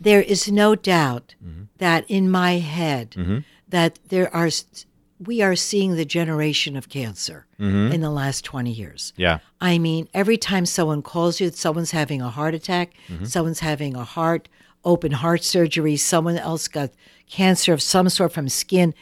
[0.00, 1.62] there is no doubt Mm-hmm.
[1.78, 3.16] that in my head
[3.68, 4.50] that there are
[5.24, 7.92] we are seeing the generation of cancer Mm-hmm.
[7.94, 9.38] in the last 20 years Yeah.
[9.60, 13.24] i mean every time someone calls you someone's having a heart attack Mm-hmm.
[13.26, 14.48] someone's having a heart
[14.84, 16.90] open heart surgery someone else got
[17.28, 18.94] cancer of some sort from skin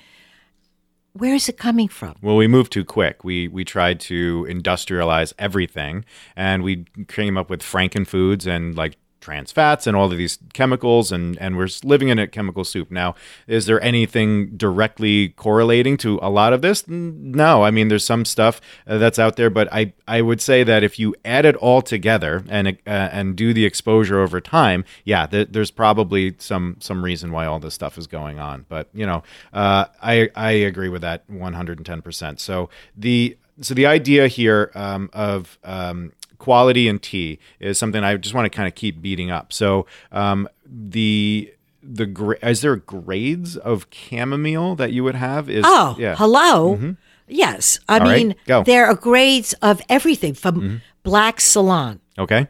[1.12, 3.24] where is it coming from Well, we moved too quick.
[3.24, 6.04] We we tried to industrialize everything,
[6.36, 11.12] and we came up with Frankenfoods and like trans fats and all of these chemicals,
[11.12, 13.14] and and we're living in a chemical soup now.
[13.46, 16.86] Is there anything directly correlating to a lot of this?
[16.88, 20.64] No, I mean there's some stuff uh, that's out there, but I I would say
[20.64, 24.84] that if you add it all together and uh, and do the exposure over time,
[25.04, 28.66] yeah, th- there's probably some some reason why all this stuff is going on.
[28.68, 32.02] But you know, uh, I I agree with that 110.
[32.02, 38.02] percent So the so the idea here um, of um, quality in tea is something
[38.02, 39.52] I just want to kind of keep beating up.
[39.52, 45.48] So um, the the gra- is there grades of chamomile that you would have?
[45.48, 46.16] Is Oh, yeah.
[46.16, 46.94] hello.
[47.28, 47.78] Yes.
[47.88, 48.64] I All right, mean, go.
[48.64, 50.76] there are grades of everything from Mm-hmm.
[51.04, 52.00] black Ceylon.
[52.18, 52.48] Okay.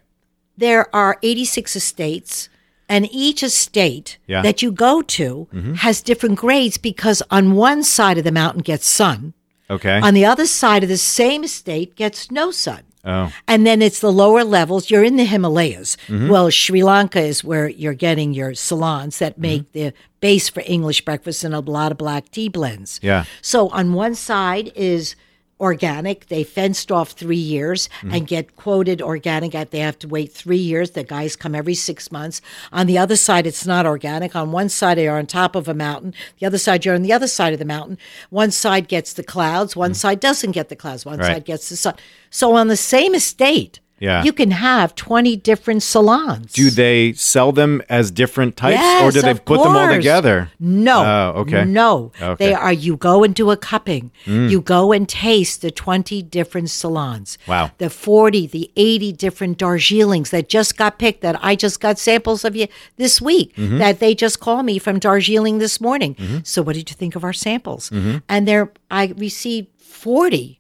[0.57, 2.49] There are 86 estates,
[2.89, 4.39] and each estate Yeah.
[4.39, 4.45] Mm-hmm.
[4.47, 5.47] that you go to
[5.79, 9.35] has different grades because on one side of the mountain gets sun,
[9.71, 10.01] Okay.
[10.01, 12.83] on the other side of the same estate gets no sun.
[13.05, 13.33] Oh.
[13.49, 14.91] And then it's the lower levels.
[14.91, 15.97] You're in the Himalayas.
[16.09, 16.29] Mm-hmm.
[16.29, 19.43] Well, Sri Lanka is where you're getting your Ceylons that Mm-hmm.
[19.43, 23.01] make the base for English breakfast and a lot of black tea blends.
[23.03, 23.25] Yeah.
[23.41, 25.17] So on one side is
[25.61, 26.27] organic.
[26.29, 28.15] They fenced off three years Mm-hmm.
[28.15, 29.55] and get quoted organic.
[29.55, 30.93] At they have to wait three years.
[30.93, 32.41] The guys come every six months.
[32.73, 34.35] On the other side, it's not organic.
[34.35, 36.15] On one side, you're on top of a mountain.
[36.39, 37.99] The other side, you're on the other side of the mountain.
[38.31, 39.77] One side gets the clouds.
[39.77, 41.05] One side doesn't get the clouds.
[41.05, 41.19] One.
[41.19, 41.27] Right.
[41.35, 41.95] side gets the sun.
[42.31, 43.81] So on the same estate.
[44.01, 44.25] Yeah.
[44.25, 46.53] You can have 20 different Ceylons.
[46.53, 50.51] Do they sell them as different types, or do they put them all together?
[50.59, 51.05] No.
[51.05, 51.65] Oh, okay.
[51.65, 52.11] No.
[52.21, 52.25] Okay.
[52.35, 52.39] Mm.
[52.39, 54.11] They are you go and do a cupping.
[54.25, 57.37] You go and taste the 20 different Ceylons.
[57.47, 57.71] Wow.
[57.79, 62.45] The 40, the 80 different Darjeelings that just got picked that I just got samples
[62.45, 63.79] of you this week Mm-hmm.
[63.79, 66.17] that they just called me from Darjeeling this morning.
[66.45, 67.91] So what did you think of our samples?
[67.91, 68.19] Mm-hmm.
[68.29, 70.59] And there I received 40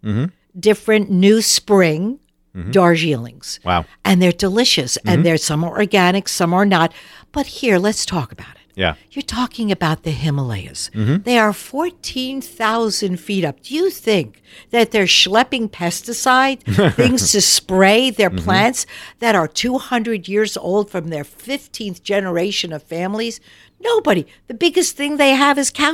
[0.58, 2.18] different new spring
[2.70, 3.58] Darjeelings.
[3.60, 3.68] Mm-hmm.
[3.68, 3.84] Wow.
[4.04, 4.96] And they're delicious.
[5.06, 6.92] And they're some are organic, some are not.
[7.32, 8.56] But here, let's talk about it.
[8.76, 8.94] Yeah.
[9.10, 10.90] You're talking about the Himalayas.
[10.94, 11.22] Mm-hmm.
[11.24, 13.60] They are 14,000 feet up.
[13.62, 16.62] Do you think that they're schlepping pesticide,
[16.94, 18.44] things to spray their Mm-hmm.
[18.44, 18.86] plants
[19.18, 23.40] that are 200 years old from their 15th generation of families?
[23.80, 24.24] Nobody.
[24.46, 25.92] The biggest thing they have is cow.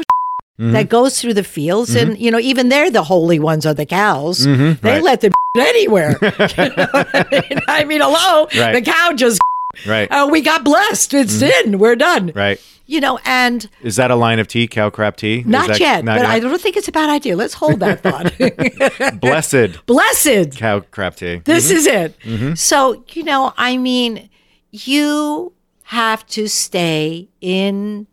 [0.58, 0.72] Mm-hmm.
[0.72, 3.84] That goes through the fields, and you know, even they're the holy ones are the
[3.84, 4.44] cows.
[4.44, 4.86] They Mm-hmm.
[4.86, 5.02] right.
[5.02, 6.18] let them anywhere.
[6.22, 7.60] You know I mean?
[7.68, 8.72] I mean, hello, Right.
[8.72, 9.40] the cow just.
[9.86, 10.08] Right.
[10.10, 11.12] Oh, we got blessed.
[11.12, 11.74] It's mm-hmm.
[11.74, 11.78] in.
[11.78, 12.32] We're done.
[12.34, 12.58] Right.
[12.86, 15.42] You know, and Is that a line of tea, cow crap tea?
[15.44, 17.36] Not that- yet, not but I don't think it's a bad idea.
[17.36, 18.32] Let's hold that thought.
[19.20, 20.56] Blessed Blessed.
[20.56, 21.42] cow crap tea.
[21.44, 21.76] This mm-hmm.
[21.76, 22.18] is it.
[22.20, 22.54] Mm-hmm.
[22.54, 24.30] So, you know, I mean,
[24.70, 28.06] you have to stay in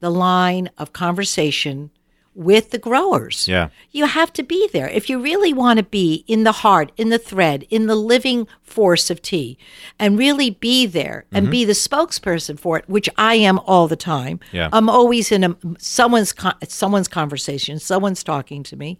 [0.00, 1.90] the line of conversation
[2.36, 3.48] with the growers.
[3.48, 3.70] Yeah.
[3.90, 4.88] You have to be there.
[4.88, 8.46] If you really want to be in the heart, in the thread, in the living
[8.62, 9.56] force of tea,
[9.98, 13.96] and really be there and be the spokesperson for it, which I am all the
[13.96, 14.38] time.
[14.38, 14.56] Mm-hmm.
[14.56, 14.68] Yeah.
[14.72, 18.98] I'm always in a someone's con- someone's conversation, someone's talking to me,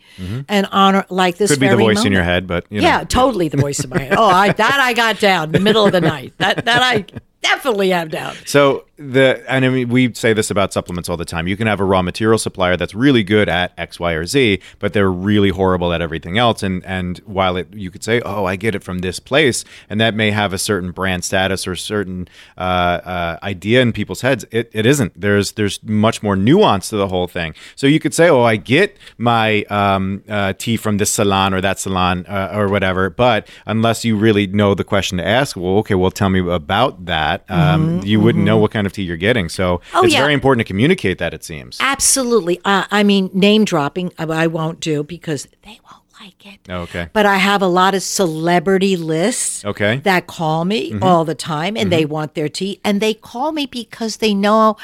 [0.49, 1.61] and honor like this Mm-hmm.
[1.61, 2.87] Could be the voice in your head, but you know.
[2.87, 4.14] Yeah, totally the voice in my head.
[4.16, 6.33] Oh, I, that I got down in the middle of the night.
[6.38, 7.05] That that I
[7.48, 8.35] definitely have down.
[8.44, 11.46] So the and I mean we say this about supplements all the time.
[11.46, 14.61] You can have a raw material supplier that's really good at X, Y, or Z,
[14.78, 16.62] but they're really horrible at everything else.
[16.62, 20.00] And and while it you could say, oh, I get it from this place, and
[20.00, 24.46] that may have a certain brand status or certain uh, uh, idea in people's heads,
[24.50, 25.20] it, it isn't.
[25.20, 27.54] There's there's much more nuance to the whole thing.
[27.74, 31.61] So you could say, oh, I get my um, uh, tea from this salon or
[31.61, 35.78] that salon uh, or whatever, but unless you really know the question to ask, well,
[35.78, 37.36] okay, well, tell me about that.
[37.49, 39.49] Um, you wouldn't know what kind of tea you're getting.
[39.49, 40.20] So Mm-hmm, Oh, it's yeah.
[40.20, 41.33] very important to communicate that.
[41.35, 41.79] It seems.
[41.81, 42.61] Absolutely.
[42.64, 46.61] Uh, I mean, name dropping, I, I won't do because they won't like it.
[46.68, 47.09] Oh, okay.
[47.12, 49.94] But I have a lot of celebrity lists Okay.
[49.96, 50.03] Mm-hmm.
[50.03, 52.81] that call me all the time and they want their tea.
[52.85, 54.77] And they call me because they know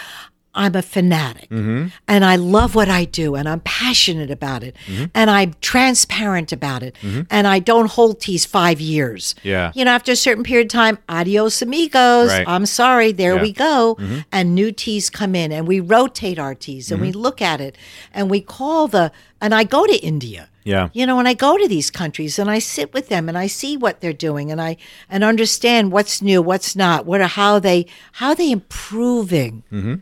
[0.54, 1.86] I'm a fanatic Mm-hmm.
[2.06, 5.04] and I love what I do and I'm passionate about it Mm-hmm.
[5.14, 6.94] and I'm transparent about it
[7.30, 9.34] and I don't hold teas five years.
[9.42, 9.72] Yeah.
[9.74, 12.28] You know, after a certain period of time, adios amigos.
[12.28, 12.46] Right.
[12.46, 13.42] I'm sorry, there Yeah.
[13.42, 13.42] Mm-hmm.
[13.42, 14.22] we go.
[14.30, 17.06] And new teas come in and we rotate our teas and Mm-hmm.
[17.06, 17.76] we look at it
[18.12, 19.10] and we call the,
[19.40, 20.48] and I go to India.
[20.64, 20.90] Yeah.
[20.92, 23.48] You know, when I go to these countries and I sit with them and I
[23.48, 24.76] see what they're doing and I
[25.10, 29.94] and understand what's new, what's not, what are how they how they improving Mm-hmm.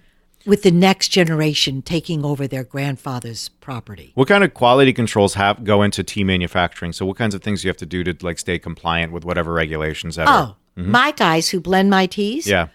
[0.50, 4.10] With the next generation taking over their grandfather's property.
[4.16, 6.92] What kind of quality controls have go into tea manufacturing?
[6.92, 9.24] So what kinds of things do you have to do to like stay compliant with
[9.24, 10.26] whatever regulations that?
[10.26, 10.90] Oh, mm-hmm.
[10.90, 12.66] my guys who blend my teas Yeah.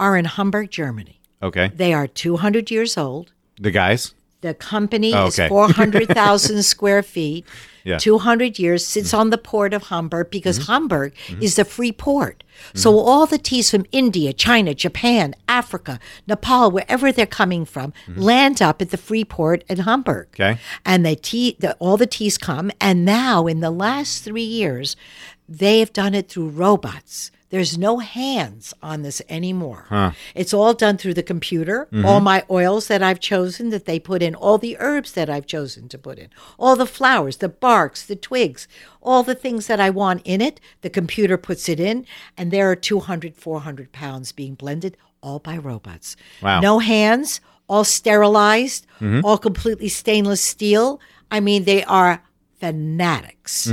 [0.00, 1.20] are in Hamburg, Germany.
[1.42, 1.70] Okay.
[1.74, 3.32] They are 200 years old.
[3.60, 4.14] The guys.
[4.42, 7.46] The company Oh, is 400,000 square feet,
[7.84, 7.98] Yeah.
[7.98, 10.72] 200 years, sits on the port of Hamburg because Mm-hmm.
[10.72, 12.44] Hamburg is the free port.
[12.74, 18.60] So all the teas from India, China, Japan, Africa, Nepal, wherever they're coming from, land
[18.60, 20.28] up at the free port in Hamburg.
[20.32, 20.42] Mm-hmm.
[20.42, 20.60] Okay.
[20.84, 22.70] And the tea, the, all the teas come.
[22.80, 24.96] And now, in the last three years,
[25.48, 27.30] they have done it through robots.
[27.52, 30.14] There's no hands on this anymore.
[30.34, 31.86] It's all done through the computer.
[31.92, 32.06] Mm-hmm.
[32.06, 35.44] All my oils that I've chosen that they put in, all the herbs that I've
[35.44, 38.66] chosen to put in, all the flowers, the barks, the twigs,
[39.02, 42.06] all the things that I want in it, the computer puts it in,
[42.38, 46.16] and there are 200, 400 pounds being blended all by robots.
[46.40, 46.60] Wow.
[46.60, 49.20] No hands, all sterilized, mm-hmm.
[49.26, 51.02] all completely stainless steel.
[51.30, 52.22] I mean, they are
[52.62, 53.66] fanatics.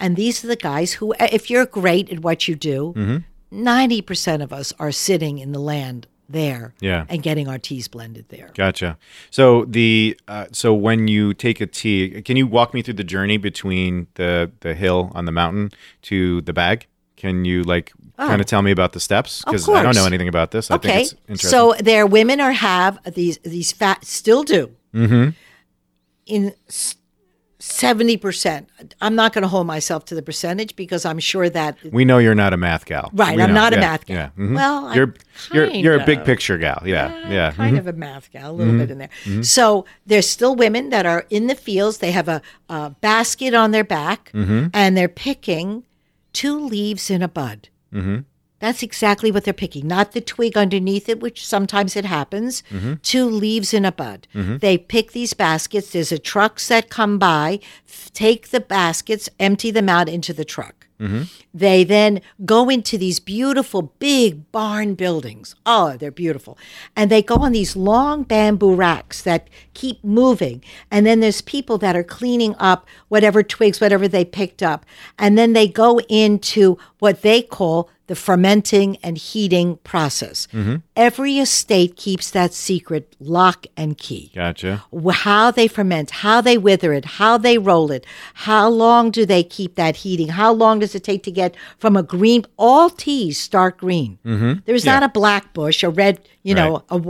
[0.00, 4.52] And these are the guys who, if you're great at what you do, 90% of
[4.52, 7.04] us are sitting in the land there Yeah.
[7.08, 8.50] and getting our teas blended there.
[8.54, 8.96] Gotcha.
[9.30, 13.04] So the uh, so when you take a tea, can you walk me through the
[13.04, 15.70] journey between the the hill on the mountain
[16.02, 16.86] to the bag?
[17.16, 19.44] Can you like kind of tell me about the steps?
[19.44, 20.00] Because I don't Oh.
[20.00, 20.70] know anything about this.
[20.70, 21.50] I think Okay, it's interesting.
[21.50, 25.30] so their women are have these these fat still do Mm-hmm.
[26.26, 26.52] in
[27.66, 28.68] seventy percent.
[29.00, 32.18] I'm not going to hold myself to the percentage because I'm sure that we know
[32.18, 33.10] you're not a math gal.
[33.14, 33.54] Right, We I'm know.
[33.54, 34.16] not a math gal.
[34.16, 34.30] Yeah.
[34.38, 34.54] mhm.
[34.54, 35.14] Well, you're
[35.52, 36.82] you're you're a big picture gal.
[36.84, 37.08] Yeah.
[37.28, 37.48] Yeah.
[37.50, 37.56] Mm-hmm.
[37.62, 39.42] kind of a math gal, a little bit in there.
[39.42, 41.98] So there's still women that are in the fields.
[41.98, 44.66] They have a, a basket on their back, Mm-hmm.
[44.74, 45.84] and they're picking
[46.32, 47.68] two leaves in a bud.
[48.64, 48.70] Mm-hmm.
[48.70, 52.62] That's exactly what they're picking, not the twig underneath it, which sometimes it happens.
[52.70, 52.94] Mm-hmm.
[53.02, 54.26] Two leaves in a bud.
[54.32, 55.90] They pick these baskets.
[55.90, 57.60] There's a trucks that come by,
[58.12, 60.86] take the baskets, empty them out into the truck.
[61.00, 61.22] Mm-hmm.
[61.52, 65.56] They then go into these beautiful big barn buildings.
[65.66, 66.56] Oh, they're beautiful.
[66.94, 70.62] And they go on these long bamboo racks that keep moving.
[70.90, 74.86] And then there's people that are cleaning up whatever twigs, whatever they picked up.
[75.18, 80.46] And then they go into what they call the fermenting and heating process.
[80.94, 84.84] Every estate keeps that secret lock and key Gotcha.
[85.12, 89.42] how they ferment, how they wither it, how they roll it, how long do they
[89.42, 93.40] keep that heating, how long does it take to get from a green, all teas
[93.40, 94.18] start green.
[94.24, 94.60] Mm-hmm.
[94.66, 97.00] There's not a black bush, a red, you know, a,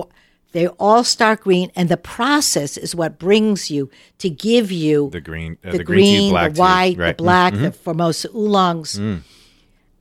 [0.52, 5.20] they all start green, and the process is what brings you to give you The
[5.20, 6.60] green, uh, the, the, green, tea, green, black the tea.
[6.60, 7.18] white, right.
[7.18, 8.96] the black, the Formosa oolongs.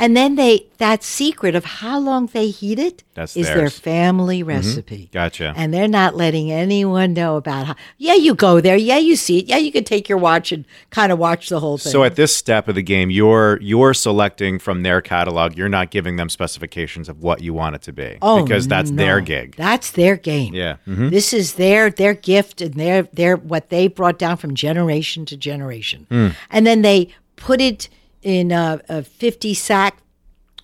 [0.04, 4.44] And then they that secret of how long they heat it That's is their family
[4.44, 5.10] recipe.
[5.14, 5.54] Gotcha.
[5.56, 9.40] And they're not letting anyone know about how yeah, you go there, yeah, you see
[9.40, 11.90] it, yeah, you can take your watch and kind of watch the whole thing.
[11.90, 15.58] So at this step of the game, you're you're selecting from their catalog.
[15.58, 18.92] You're not giving them specifications of what you want it to be Oh, because that's
[18.92, 19.56] their gig.
[19.56, 20.54] That's their game.
[20.54, 20.76] Yeah.
[20.86, 21.12] Mhm.
[21.12, 25.38] This is their their gift and their their what they brought down from generation to
[25.38, 26.08] generation.
[26.10, 26.28] Hmm.
[26.52, 27.88] And then they put it
[28.24, 29.98] in a, a 50 sack,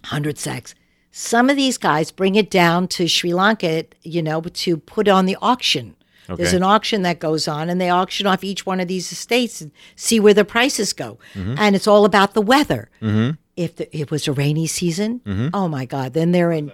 [0.02, 0.76] 100 sacks.
[1.12, 5.26] Some of these guys bring it down to Sri Lanka, you know, to put on
[5.26, 5.96] the auction.
[6.36, 9.62] There's an auction that goes on, and they auction off each one of these estates
[9.62, 11.18] and see where the prices go.
[11.34, 11.56] Mm-hmm.
[11.58, 12.92] And it's all about the weather.
[13.58, 15.48] If the, it was a rainy season, Mm-hmm.
[15.56, 16.72] oh my God, then they're in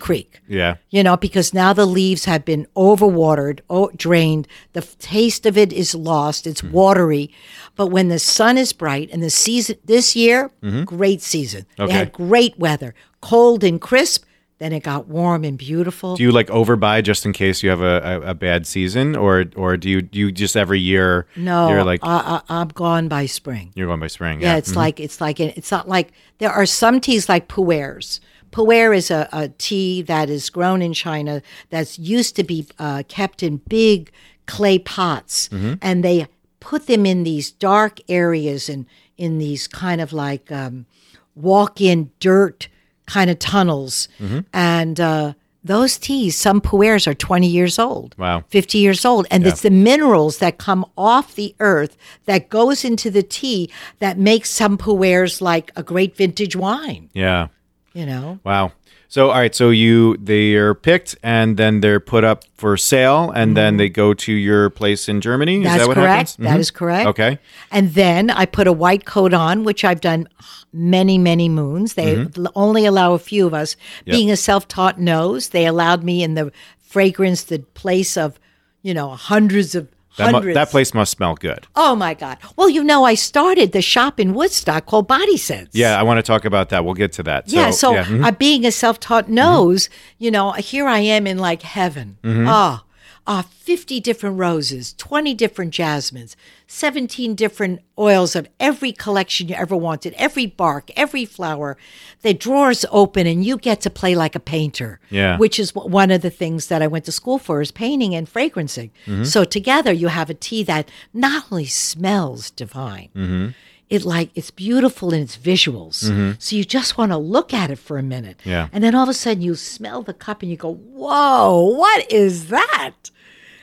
[0.00, 0.76] creek Yeah.
[0.90, 4.46] you know, because now the leaves have been overwatered, o- drained.
[4.74, 6.46] The f- taste of it is lost.
[6.46, 6.74] It's mm-hmm.
[6.74, 7.30] watery.
[7.76, 10.84] But when the sun is bright and the season this year, mm-hmm.
[10.84, 11.66] great season.
[11.78, 11.90] Okay.
[11.90, 14.24] They had great weather, cold and crisp.
[14.58, 16.16] Then it got warm and beautiful.
[16.16, 19.44] Do you like overbuy just in case you have a, a, a bad season, or
[19.54, 21.26] or do you do you just every year?
[21.36, 23.72] no, you're like I, I'm gone by spring.
[23.74, 24.40] you're going by spring.
[24.40, 24.78] Yeah, it's mm-hmm.
[24.78, 28.20] like it's like it's not like there are some teas like pu'ers.
[28.52, 33.02] Pu'er is a, a tea that is grown in China that's used to be uh,
[33.08, 34.10] kept in big
[34.46, 35.48] clay pots,
[35.82, 36.26] and they
[36.60, 40.86] put them in these dark areas and in these kind of like um,
[41.34, 42.68] walk-in dirt
[43.06, 44.08] kind of tunnels,
[44.52, 45.32] and uh,
[45.66, 48.14] those teas, some pu'ers are 20 years old.
[48.18, 48.44] Wow.
[48.48, 53.10] 50 years old and it's the minerals that come off the earth that goes into
[53.10, 57.48] the tea that makes some pu'ers like a great vintage wine yeah.
[57.96, 58.72] You know Wow.
[59.08, 63.30] So all right, so you they are picked and then they're put up for sale
[63.30, 65.54] and then they go to your place in Germany.
[65.54, 65.64] Is Mm-hmm.
[65.68, 66.36] that's that what correct happens?
[66.46, 66.60] That Mhm.
[66.60, 67.38] is correct Okay.
[67.70, 70.26] and then i put a white coat on which i've done
[70.72, 72.46] many many moons they Mm-hmm.
[72.56, 76.50] only allow a few of us being a self-taught nose they allowed me in the
[76.82, 78.38] fragrance the place of
[78.82, 81.66] you know hundreds of That, mu- that place must smell good.
[81.76, 85.70] oh my god well you know i started the shop in woodstock called body sense
[85.72, 86.84] Yeah, I want to talk about that.
[86.84, 87.48] We'll get to that.
[87.48, 88.24] yeah, so yeah, mhm.
[88.24, 92.16] uh, being a self-taught nose, you know, here I am in like heaven.
[92.22, 92.46] Mm-hmm.
[92.48, 92.82] Ah,
[93.26, 96.36] ah, 50 different roses, 20 different jasmines,
[96.68, 101.76] 17 different oils of every collection you ever wanted, every bark, every flower.
[102.22, 105.00] The drawers open and you get to play like a painter.
[105.10, 105.38] Yeah.
[105.38, 108.32] Which is one of the things that I went to school for is painting and
[108.32, 108.90] fragrancing.
[109.06, 109.24] Mm-hmm.
[109.24, 113.48] So together you have a tea that not only smells divine, Mm-hmm.
[113.90, 115.96] it like it's beautiful in its visuals.
[116.42, 118.40] So you just want to look at it for a minute.
[118.44, 118.68] Yeah.
[118.72, 122.10] And then all of a sudden you smell the cup and you go, Whoa, what
[122.12, 122.94] is that?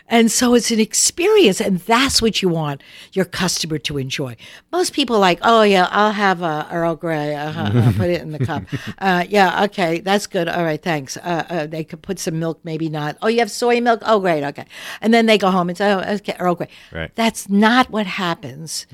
[0.09, 4.35] And so it's an experience, and that's what you want your customer to enjoy.
[4.71, 7.35] Most people are like, oh yeah, I'll have a Earl Grey.
[7.35, 8.63] Uh-huh, I'll put it in the cup.
[8.99, 10.47] Uh, yeah, okay, that's good.
[10.47, 11.17] All right, thanks.
[11.17, 13.17] Uh, uh, they could put some milk, maybe not.
[13.21, 14.01] Oh, you have soy milk?
[14.05, 14.43] Oh, great.
[14.43, 14.65] Okay,
[15.01, 16.67] and then they go home and say, oh, okay, Earl Grey.
[16.91, 17.13] Right.
[17.15, 18.85] That's not what happens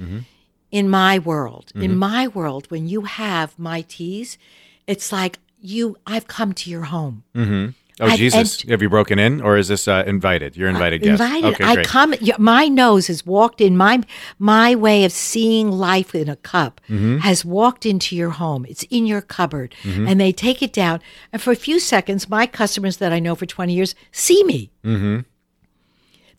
[0.71, 1.71] in my world.
[1.75, 4.37] In my world, when you have my teas,
[4.87, 7.23] it's like you I've come to your home.
[8.01, 8.61] Oh Jesus!
[8.63, 10.55] Have you broken in, or is this uh, invited?
[10.55, 11.21] You're invited guest.
[11.21, 11.53] invited.
[11.53, 11.85] Okay, I great.
[11.87, 12.13] come.
[12.37, 13.75] My nose has walked in.
[13.75, 14.01] My
[14.37, 17.17] my way of seeing life in a cup Mm-hmm.
[17.19, 18.65] has walked into your home.
[18.69, 21.01] It's in your cupboard, and they take it down.
[21.33, 24.71] And for a few seconds, my customers that I know for twenty years see me.
[24.83, 25.19] Mm-hmm.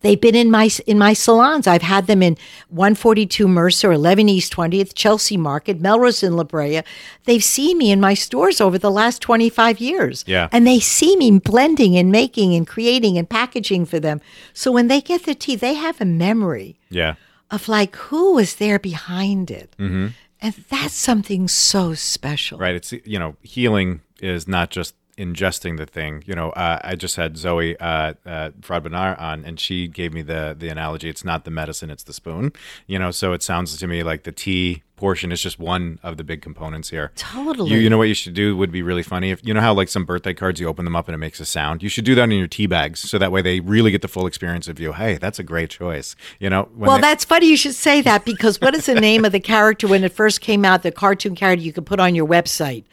[0.01, 1.67] They've been in my in my salons.
[1.67, 2.37] I've had them in
[2.69, 6.81] 142 Mercer, 11 East 20th, Chelsea Market, Melrose in La Brea.
[7.25, 10.23] They've seen me in my stores over the last 25 years.
[10.27, 10.49] Yeah.
[10.51, 14.21] And they see me blending and making and creating and packaging for them.
[14.53, 17.15] So when they get their tea, they have a memory Yeah.
[17.49, 19.75] of like who was there behind it.
[19.77, 20.07] Mm-hmm.
[20.43, 22.57] And that's something so special.
[22.57, 22.73] Right.
[22.75, 26.23] It's you know, healing is not just ingesting the thing.
[26.25, 30.21] You know, uh, I just had Zoe uh, uh, Fradbenar on, and she gave me
[30.21, 31.09] the the analogy.
[31.09, 32.53] It's not the medicine; it's the spoon.
[32.87, 36.17] You know, so it sounds to me like the tea portion is just one of
[36.17, 37.11] the big components here.
[37.15, 37.71] Totally.
[37.71, 39.73] You, you know what you should do would be really funny if you know how
[39.73, 41.81] like some birthday cards you open them up and it makes a sound.
[41.81, 44.07] You should do that in your tea bags so that way they really get the
[44.07, 44.93] full experience of you.
[44.93, 46.15] Hey, that's a great choice.
[46.39, 46.69] You know.
[46.75, 49.31] when Well, they- that's funny you should say that because what is the name of
[49.31, 52.27] the character when it first came out, the cartoon character you could put on your
[52.27, 52.83] website?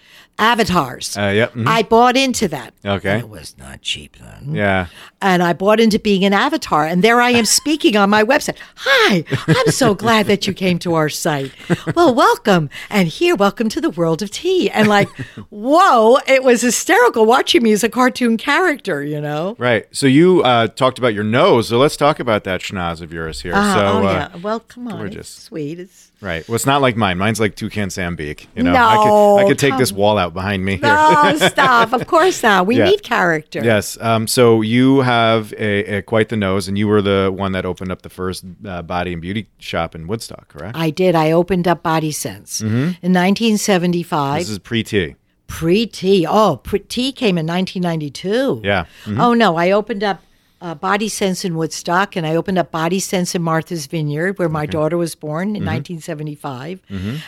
[0.40, 1.16] Avatars.
[1.16, 1.66] Uh, yeah, mhm.
[1.66, 2.72] I bought into that.
[2.84, 3.18] Okay.
[3.18, 4.54] It was not cheap then.
[4.54, 4.86] yeah.
[5.20, 6.86] And I bought into being an avatar.
[6.86, 8.56] And there I am speaking on my website.
[8.76, 11.50] Hi, I'm so glad that you came to our site.
[11.96, 12.70] Well, welcome.
[12.88, 14.70] And here, welcome to the world of tea.
[14.70, 15.08] And like,
[15.50, 19.56] whoa, it was hysterical watching me as a cartoon character, you know?
[19.58, 19.86] Right.
[19.90, 21.68] So you uh, talked about your nose.
[21.68, 23.54] So let's talk about that schnoz of yours here.
[23.54, 24.36] Uh, so, oh, uh, yeah.
[24.36, 24.98] Well, come on.
[24.98, 25.36] gorgeous.
[25.36, 25.80] It's sweet.
[25.80, 26.46] It's right.
[26.48, 27.18] Well, it's not like mine.
[27.18, 28.46] Mine's like toucan Sambeek.
[28.54, 30.82] You know, I could I could take this wall out behind me here.
[30.82, 31.92] No, stop.
[31.92, 32.66] Of course not.
[32.66, 32.84] We Yeah.
[32.86, 33.60] need character.
[33.64, 33.96] Yes.
[34.00, 37.64] Um, so you have a, a quite the nose, and you were the one that
[37.64, 40.76] opened up the first uh, body and beauty shop in Woodstock, correct?
[40.76, 41.14] I did.
[41.14, 44.40] I opened up Body Sense in 1975.
[44.40, 45.14] this is pre T.
[45.46, 46.26] Pre T.
[46.28, 48.60] Oh, pre- T came in 1992.
[48.64, 48.84] Yeah.
[49.18, 49.56] Oh, no.
[49.56, 50.20] I opened up
[50.61, 54.48] uh, Body Sense in Woodstock and I opened up Body Sense in Martha's Vineyard, where
[54.48, 56.80] my daughter was born in 1975.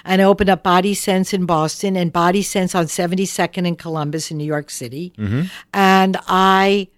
[0.04, 4.30] And I opened up Body Sense in Boston and Body Sense on 72nd in Columbus
[4.30, 5.12] in New York City.
[5.72, 6.88] And I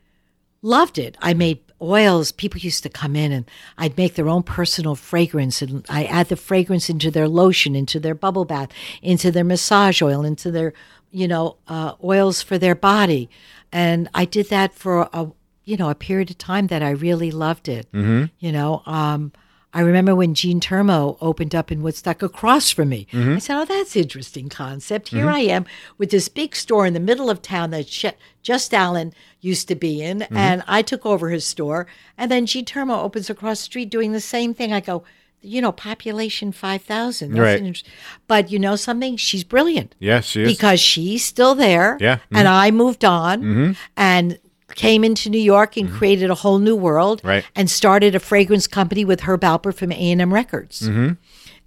[0.62, 1.16] loved it.
[1.20, 2.32] I made oils.
[2.32, 3.44] People used to come in and
[3.76, 7.98] I'd make their own personal fragrance and I add the fragrance into their lotion, into
[8.00, 8.70] their bubble bath,
[9.02, 10.72] into their massage oil, into their,
[11.10, 13.28] you know, uh, oils for their body.
[13.72, 15.32] And I did that for a,
[15.64, 17.90] you know, a period of time that I really loved it.
[17.92, 18.24] Mm-hmm.
[18.38, 19.32] You know, um,
[19.74, 23.06] I remember when Gene Termo opened up in Woodstock across from me.
[23.12, 25.64] I said, "Oh, that's interesting concept." Here I am
[25.96, 28.04] with this big store in the middle of town that Sh-
[28.42, 31.86] Just Allen used to be in, and I took over his store.
[32.18, 34.74] And then Gene Termo opens across the street doing the same thing.
[34.74, 35.04] I go,
[35.40, 37.34] you know, population five thousand.
[37.38, 37.82] Right.
[38.26, 39.16] But you know something?
[39.16, 40.52] She's brilliant Yes, she is.
[40.52, 41.96] because she's still there.
[41.98, 42.16] Yeah.
[42.16, 42.36] Mm-hmm.
[42.36, 44.38] And I moved on and
[44.74, 47.18] came into New York and created a whole new world.
[47.18, 47.28] Mm-hmm.
[47.28, 47.44] Right.
[47.54, 50.82] And started a fragrance company with Herb Alpert from A&M Records.
[50.82, 51.12] Mm-hmm.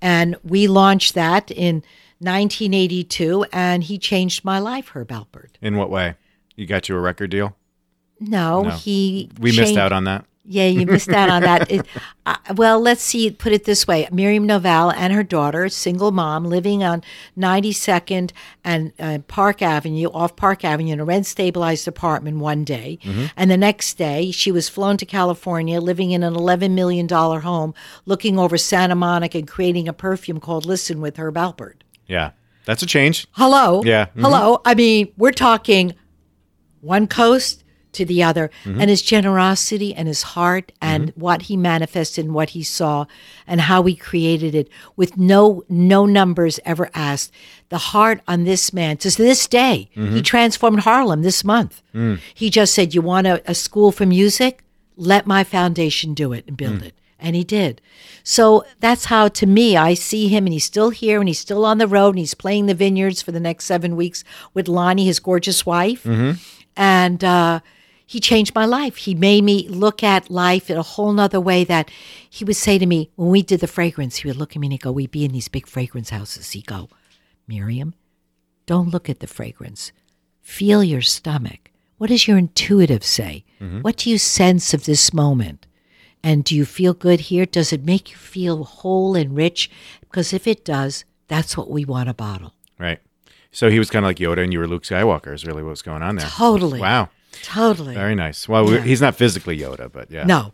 [0.02, 1.84] And we launched that in
[2.20, 5.52] 1982 and he changed my life, Herb Alpert.
[5.62, 6.16] In what way?
[6.56, 7.56] You got you a record deal?
[8.20, 8.70] No, No.
[8.70, 10.26] he We missed out on that.
[10.48, 11.72] Yeah, you missed out on that.
[11.72, 11.86] It,
[12.26, 13.32] uh, well, let's see.
[13.32, 17.04] Put it this way: Miriam Novalle and her daughter, single mom, living on
[17.38, 18.32] 92nd
[18.64, 22.38] and uh, Park Avenue, off Park Avenue, in a rent stabilized apartment.
[22.38, 23.00] One day,
[23.36, 27.40] and the next day, she was flown to California, living in an 11 million dollar
[27.40, 27.74] home,
[28.06, 31.76] looking over Santa Monica, and creating a perfume called Listen with Herb Alpert.
[32.08, 32.32] Yeah.
[32.66, 33.28] That's a change.
[33.34, 33.84] Hello.
[33.86, 34.22] Yeah, mhm.
[34.22, 34.62] Hello.
[34.66, 35.94] I mean, we're talking
[36.82, 37.64] one coast
[37.96, 38.80] to the other, Mm-hmm.
[38.82, 43.06] and his generosity and his heart and what he manifested and what he saw
[43.48, 47.32] and how he created it with no no numbers ever asked.
[47.70, 50.16] The heart on this man to this day, Mm-hmm.
[50.16, 51.82] he transformed Harlem this month.
[51.94, 52.20] Mm.
[52.34, 54.64] He just said, "You want a, a school for music?
[54.98, 56.64] Let my foundation do it and Mm.
[56.64, 57.82] build it." And he did.
[58.24, 61.64] So that's how, to me, I see him, and he's still here, and he's still
[61.66, 64.24] on the road, and he's playing the vineyards for the next seven weeks
[64.54, 66.04] with Lani, his gorgeous wife.
[66.04, 66.32] Mm-hmm.
[66.76, 67.60] And uh,
[68.06, 68.98] he changed my life.
[68.98, 71.90] He made me look at life in a whole nother way that
[72.30, 74.68] he would say to me, when we did the fragrance, he would look at me
[74.68, 76.52] and he'd go, We'd be in these big fragrance houses.
[76.52, 76.90] He'd go,
[77.48, 77.96] Miriam,
[78.66, 79.92] don't look at the fragrance.
[80.42, 81.72] Feel your stomach.
[81.98, 83.46] What does your intuitive say?
[83.60, 83.82] Mm-hmm.
[83.82, 85.66] What do you sense of this moment?
[86.24, 87.46] And do you feel good here?
[87.46, 89.70] Does it make you feel whole and rich?
[90.02, 92.54] Because if it does, that's what we want to bottle.
[92.80, 93.00] Right.
[93.52, 95.70] So he was kind of like Yoda and you were Luke Skywalker, is really what
[95.70, 96.28] was going on there.
[96.28, 96.80] Totally.
[96.80, 97.10] Wow.
[97.44, 97.94] Totally.
[97.96, 98.48] Very nice.
[98.48, 100.24] Well, we he's not physically Yoda, but yeah.
[100.26, 100.54] No,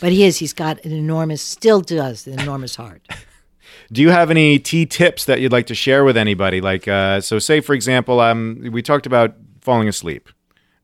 [0.00, 0.38] but he is.
[0.38, 3.06] He's got an enormous, still does, an enormous heart.
[3.92, 6.60] Do you have any tea tips that you'd like to share with anybody?
[6.60, 10.28] Like, uh, so say for example, um, we talked about falling asleep.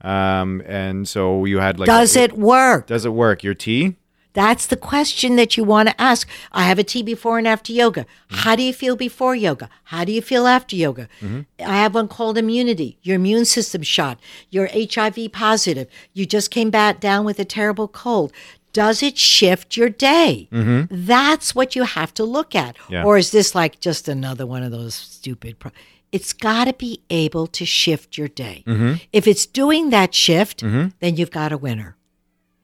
[0.02, 2.86] Um, and so you had like Does it work?
[2.86, 3.42] does it work?
[3.44, 3.96] Your tea?
[4.32, 6.28] That's the question that you want to ask.
[6.52, 8.06] I have a tea before and after yoga.
[8.28, 9.68] How do you feel before yoga?
[9.84, 11.08] How do you feel after yoga?
[11.20, 11.40] Mm-hmm.
[11.68, 12.98] I have one called immunity.
[13.02, 14.20] Your immune system shot.
[14.48, 15.88] You're HIV positive.
[16.12, 18.32] You just came back down with a terrible cold.
[18.72, 20.48] Does it shift your day?
[20.52, 20.94] Mm-hmm.
[21.06, 22.76] That's what you have to look at.
[22.88, 23.04] Yeah.
[23.04, 25.58] Or is this like just another one of those stupid?
[25.58, 25.72] Pro-
[26.12, 28.62] it's got to be able to shift your day.
[28.66, 28.94] Mm-hmm.
[29.12, 31.96] If it's doing that shift, then you've got a winner.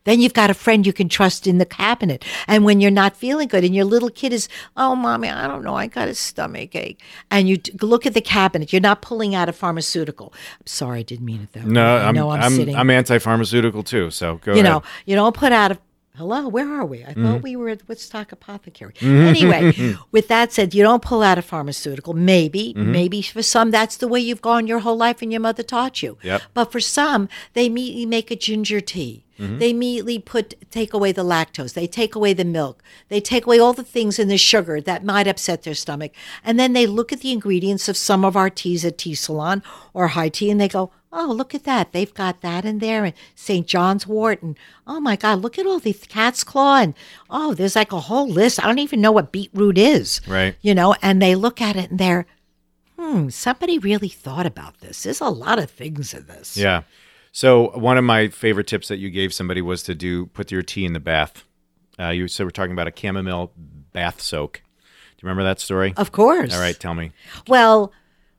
[0.07, 2.25] Then you've got a friend you can trust in the cabinet.
[2.49, 5.63] And when you're not feeling good and your little kid is, oh, mommy, I don't
[5.63, 7.03] know, I got a stomach ache.
[7.31, 10.33] And you look at the cabinet, you're not pulling out a pharmaceutical.
[10.59, 11.71] I'm sorry, I didn't mean it that way.
[11.71, 12.77] No, I'm I'm, I'm.
[12.77, 14.11] I'm anti-pharmaceutical too.
[14.11, 14.65] So go you ahead.
[14.65, 15.79] know, you don't put out a,
[16.17, 17.05] hello, where are we?
[17.05, 17.25] I Mm-hmm.
[17.25, 18.95] thought we were at Woodstock Apothecary.
[19.03, 22.15] Anyway, with that said, you don't pull out a pharmaceutical.
[22.15, 22.93] Maybe, Mm-hmm.
[22.93, 26.03] maybe for some, that's the way you've gone your whole life and your mother taught
[26.03, 26.19] you.
[26.23, 26.43] Yep.
[26.55, 29.25] But for some, they immediately make a ginger tea.
[29.39, 29.59] Mm-hmm.
[29.59, 31.75] They immediately put take away the lactose.
[31.75, 32.83] They take away the milk.
[33.09, 36.13] They take away all the things in the sugar that might upset their stomach.
[36.43, 39.63] And then they look at the ingredients of some of our teas at T Salon
[39.93, 41.93] or High Tea and they go, Oh, look at that.
[41.93, 43.67] They've got that in there and St.
[43.67, 44.57] John's wort and
[44.87, 46.93] oh my God, look at all these cat's claw and
[47.31, 48.63] oh, there's like a whole list.
[48.63, 50.21] I don't even know what beetroot is.
[50.29, 50.55] Right.
[50.61, 52.27] You know, and they look at it and they're,
[52.99, 55.05] hmm, somebody really thought about this.
[55.05, 56.55] There's a lot of things in this.
[56.55, 56.83] Yeah.
[57.33, 60.63] So one of my favorite tips that you gave somebody was to do put your
[60.63, 61.45] tea in the bath.
[61.99, 63.53] Uh, you said we're talking about a chamomile
[63.93, 64.63] bath soak.
[65.17, 65.95] Do you remember that story?
[65.97, 66.53] Of course.
[66.53, 67.13] All right, tell me.
[67.49, 67.91] Well,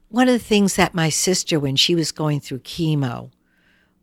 [0.10, 3.32] one of the things that my sister, when she was going through chemo,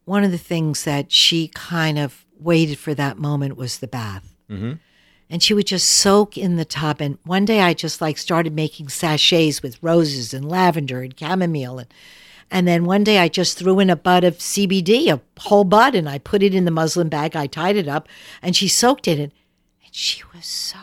[0.05, 4.35] one of the things that she kind of waited for that moment was the bath.
[4.51, 4.75] Mm-hmm.
[5.31, 7.01] And she would just soak in the tub.
[7.01, 11.79] And one day I just like started making sachets with roses and lavender and chamomile.
[11.79, 11.95] And,
[12.51, 15.95] and then one day I just threw in a bud of CBD, a whole bud,
[15.95, 17.35] and I put it in the muslin bag.
[17.35, 18.07] I tied it up
[18.43, 19.23] and she soaked in it.
[19.23, 19.33] And,
[19.87, 20.79] and she was so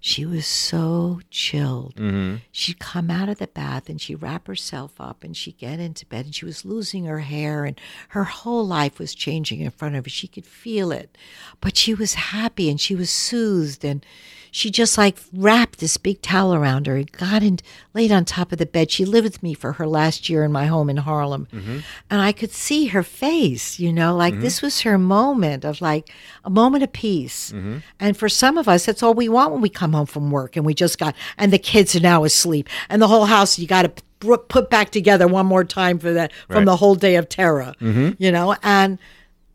[0.00, 1.96] she was so chilled.
[1.96, 2.36] Mm-hmm.
[2.52, 6.06] She'd come out of the bath and she'd wrap herself up and she'd get into
[6.06, 9.96] bed and she was losing her hair and her whole life was changing in front
[9.96, 10.10] of her.
[10.10, 11.16] She could feel it.
[11.60, 14.04] But she was happy and she was soothed and
[14.50, 17.62] she just like wrapped this big towel around her and got and
[17.94, 18.90] laid on top of the bed.
[18.90, 21.48] She lived with me for her last year in my home in Harlem.
[21.52, 21.78] Mm-hmm.
[22.10, 24.42] And I could see her face, you know, like mm-hmm.
[24.42, 26.10] this was her moment of like
[26.44, 27.52] a moment of peace.
[27.52, 27.78] Mm-hmm.
[28.00, 30.56] And for some of us, that's all we want when we come home from work
[30.56, 33.66] and we just got, and the kids are now asleep and the whole house, you
[33.66, 33.92] got to
[34.48, 36.64] put back together one more time for that, from Right.
[36.64, 37.74] the whole day of terror,
[38.18, 38.98] you know, and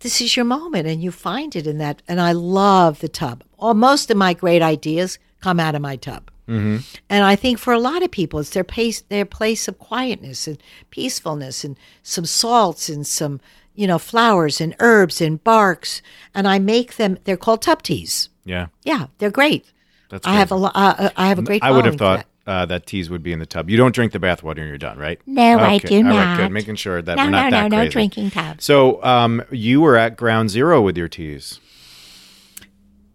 [0.02, 2.02] this is your moment and you find it in that.
[2.08, 3.44] And I love the tub.
[3.58, 6.30] All, most of my great ideas come out of my tub.
[6.48, 6.78] Mm-hmm.
[7.10, 10.48] And I think for a lot of people, it's their place, their place of quietness
[10.48, 13.40] and peacefulness, and some salts and some,
[13.74, 16.02] you know, flowers and herbs and barks.
[16.36, 17.18] And I make them.
[17.24, 18.30] They're called tub teas.
[18.44, 18.68] Yeah.
[18.84, 19.72] Yeah, they're great.
[20.10, 21.64] That's I have a uh, uh, I have a great.
[21.64, 23.70] I would have thought uh, that teas would be in the tub.
[23.70, 25.20] You don't drink the bath water when you're done, right?
[25.28, 26.38] No, I do All right, not.
[26.38, 26.52] good.
[26.52, 27.90] Making sure that No, we're not no, that no crazy.
[27.92, 28.64] drinking tubs.
[28.66, 31.60] So um, you were at ground zero with your teas.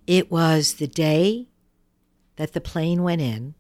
[0.07, 1.49] It was the day
[2.37, 3.55] that the plane went in,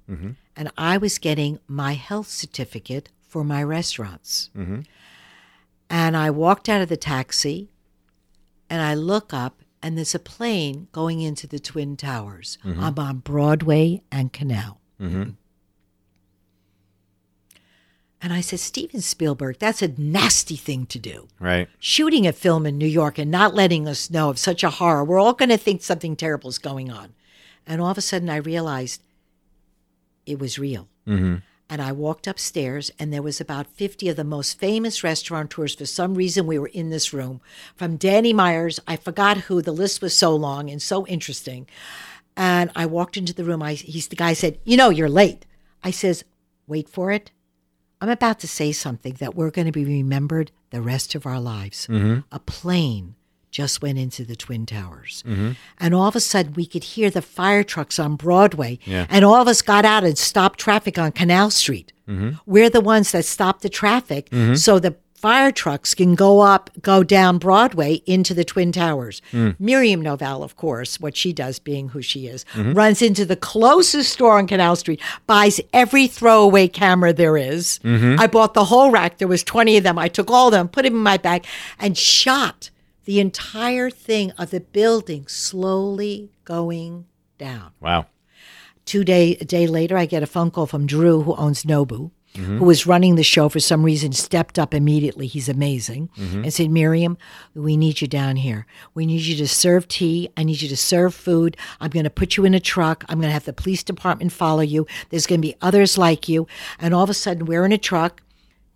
[0.57, 4.51] and I was getting my health certificate for my restaurants.
[5.89, 7.71] And I walked out of the taxi,
[8.71, 12.59] and I look up, and there's a plane going into the Twin Towers.
[12.64, 14.81] I'm on Broadway and Canal.
[18.27, 21.68] And I said, Steven Spielberg, that's a nasty thing to do Right.
[21.79, 25.05] shooting a film in New York and not letting us know of such a horror.
[25.05, 27.14] We're all going to think something terrible is going on.
[27.68, 29.01] And all of a sudden, I realized
[30.27, 30.89] it was real.
[31.07, 31.37] Mm-hmm.
[31.70, 35.77] And I walked upstairs, and there was about 50 of the most famous restaurateurs.
[35.77, 37.41] For some reason, we were in this room.
[37.77, 39.62] From Danny Myers, I forgot who.
[39.62, 41.68] The list was so long and so interesting.
[42.37, 43.62] And I walked into the room.
[43.62, 45.47] I, he's the guy said, "You know, you're late."
[45.85, 46.24] I says,
[46.66, 47.31] "Wait for it.
[48.01, 51.40] I'm about to say something that we're going to be remembered the rest of our
[51.40, 51.86] lives.
[51.86, 52.20] Mm-hmm.
[52.30, 53.14] A plane
[53.51, 55.22] just went into the Twin Towers.
[55.26, 55.53] Mm-hmm.
[55.78, 58.78] And all of a sudden, we could hear the fire trucks on Broadway.
[58.84, 59.07] Yeah.
[59.09, 61.92] And all of us got out and stopped traffic on Canal Street.
[62.07, 62.32] Mm-hmm.
[62.44, 64.97] We're the ones that stopped the traffic so the
[65.27, 69.20] fire trucks can go up, go down Broadway into the Twin Towers.
[69.33, 69.51] Hmm.
[69.59, 74.12] Miriam Novalle, of course, what she does, being who she is, runs into the closest
[74.12, 77.81] store on Canal Street, buys every throwaway camera there is.
[77.83, 78.20] Mm-hmm.
[78.20, 79.18] I bought the whole rack.
[79.18, 79.99] There was 20 of them.
[79.99, 81.45] I took all of them, put them in my bag,
[81.81, 82.70] and shot
[83.05, 87.07] the entire thing of the building slowly going
[87.37, 87.72] down.
[87.81, 88.07] Wow.
[88.85, 92.12] Two day a day later, I get a phone call from Drew, who owns Nobu,
[92.37, 92.59] Mm-hmm.
[92.59, 95.26] who was running the show for some reason, stepped up immediately.
[95.26, 96.45] He's amazing mm-hmm.
[96.45, 97.16] and said, Miriam,
[97.55, 98.66] we need you down here.
[98.95, 100.28] We need you to serve tea.
[100.37, 101.57] I need you to serve food.
[101.80, 103.05] I'm going to put you in a truck.
[103.09, 104.87] I'm going to have the police department follow you.
[105.11, 106.47] There's going to be others like you.
[106.78, 108.20] And all of a sudden, we're in a truck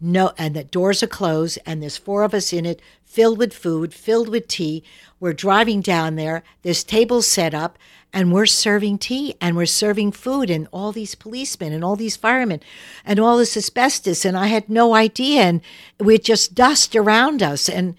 [0.01, 3.53] no and the doors are closed and there's four of us in it filled with
[3.53, 4.83] food filled with tea.
[5.19, 6.43] We're driving down there.
[6.63, 7.79] There's tables set up
[8.13, 12.17] and we're serving tea and we're serving food and all these policemen and all these
[12.17, 12.61] firemen
[13.05, 15.61] and all this asbestos and i had no idea and
[15.99, 17.95] with just dust around us and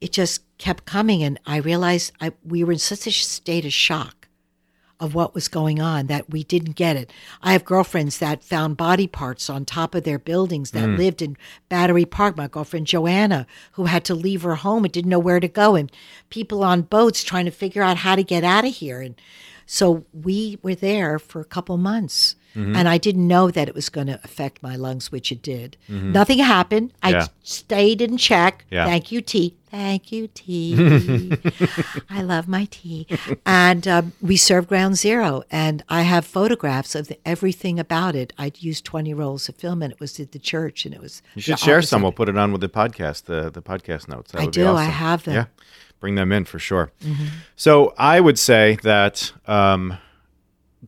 [0.00, 3.72] it just kept coming and i realized I, we were in such a state of
[3.72, 4.21] shock
[5.02, 7.12] of what was going on that we didn't get it.
[7.42, 10.94] I have girlfriends that found body parts on top of their buildings that hmm.
[10.94, 11.36] lived in
[11.68, 12.36] Battery Park.
[12.36, 15.74] My girlfriend Joanna, who had to leave her home and didn't know where to go,
[15.74, 15.90] and
[16.30, 19.00] people on boats trying to figure out how to get out of here.
[19.00, 19.16] And
[19.66, 22.36] so we were there for a couple months.
[22.54, 25.78] And I didn't know that it was going to affect my lungs, which it did.
[25.88, 26.92] Nothing happened.
[27.02, 27.26] I Yeah.
[27.42, 28.66] stayed in check.
[28.70, 28.84] Yeah.
[28.84, 29.54] Thank you, tea.
[29.70, 31.32] Thank you, tea.
[32.10, 33.06] I love my tea.
[33.46, 38.34] And um, we served Ground Zero, and I have photographs of the, everything about it.
[38.36, 41.22] I'd used 20 rolls of film, and it was at the church, and it was.
[41.34, 42.02] You should share some.
[42.02, 44.32] We'll put it on with the podcast, the the podcast notes.
[44.32, 44.68] That I do.
[44.68, 45.34] I have them.
[45.36, 45.44] Yeah,
[46.02, 46.90] bring them in for sure.
[47.56, 49.96] So I would say that um,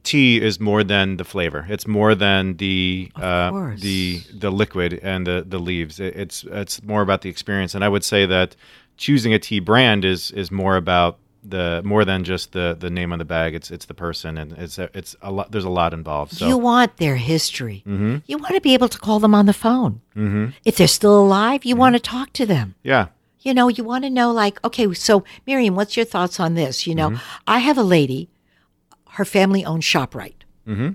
[0.03, 1.65] tea is more than the flavor.
[1.69, 6.01] It's more than the uh, the the liquid and the the leaves.
[6.01, 7.75] It, it's it's more about the experience.
[7.75, 8.57] And I would say that
[8.97, 13.12] choosing a tea brand is is more about the more than just the the name
[13.12, 13.55] on the bag.
[13.55, 15.51] It's it's the person and it's a, it's a lot.
[15.53, 16.33] There's a lot involved.
[16.33, 17.83] So You want their history.
[17.87, 18.17] Mm-hmm.
[18.27, 20.01] You want to be able to call them on the phone.
[20.65, 21.69] If they're still alive, Mm-hmm.
[21.69, 22.75] you want to talk to them.
[22.83, 23.07] yeah.
[23.45, 26.86] You know, you want to know, like, okay, so Miriam, what's your thoughts on this?
[26.86, 27.40] You know, mm-hmm.
[27.47, 28.30] I have a lady,
[29.11, 30.42] her family owns ShopRite.
[30.66, 30.92] Mm-hmm.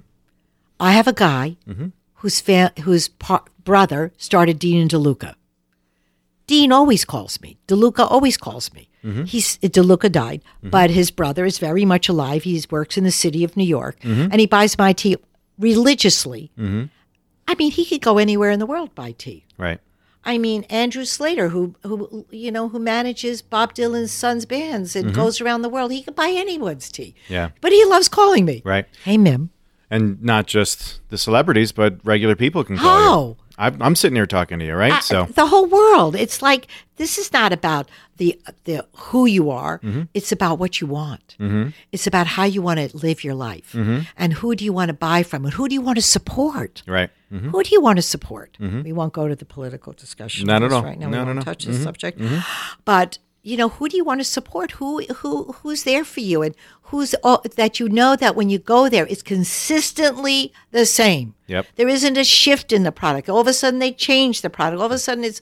[0.79, 1.89] I have a guy mm-hmm.
[2.15, 5.35] whose fa- whose par- brother started Dean and DeLuca.
[6.47, 7.59] Dean always calls me.
[7.67, 8.89] DeLuca always calls me.
[9.03, 9.25] Mm-hmm.
[9.25, 12.43] He's DeLuca died, but his brother is very much alive.
[12.43, 15.15] He works in the city of New York, and he buys my tea
[15.59, 16.51] religiously.
[17.47, 19.45] I mean, he could go anywhere in the world buy tea.
[19.57, 19.79] Right.
[20.25, 25.13] I mean, Andrew Slater, who who you know who manages Bob Dylan's son's bands and
[25.13, 27.15] goes around the world, he can buy anyone's tea.
[27.29, 27.49] Yeah.
[27.61, 28.61] but he loves calling me.
[28.65, 28.85] Right.
[29.05, 29.49] Hey, Mim.
[29.89, 33.21] and not just the celebrities, but regular people can call How?
[33.29, 33.37] you.
[33.61, 35.03] I'm, I'm sitting here talking to you, right?
[35.03, 36.15] so the whole world.
[36.15, 39.79] It's like this is not about the the who you are.
[39.79, 40.03] Mm-hmm.
[40.13, 41.35] It's about what you want.
[41.91, 43.99] It's about how you want to live your life, Mm-hmm.
[44.17, 46.83] and who do you want to buy from, and who do you want to support.
[46.87, 47.51] right, Mhm.
[47.51, 48.57] Who do you want to support?
[48.59, 48.83] Mm-hmm.
[48.83, 50.47] We won't go to the political discussion.
[50.47, 50.83] Not at all.
[50.83, 51.41] Right now, No, we no, won't no.
[51.43, 51.83] touch the mm-hmm.
[51.83, 52.19] subject.
[52.19, 52.39] Mm-hmm.
[52.85, 54.71] But you know, who do you want to support?
[54.71, 56.53] Who who who's there for you, and
[56.83, 61.35] who's all, that you know that when you go there, it's consistently the same.
[61.47, 61.67] Yep.
[61.75, 63.29] There isn't a shift in the product.
[63.29, 64.79] All of a sudden, they change the product.
[64.79, 65.41] All of a sudden, it's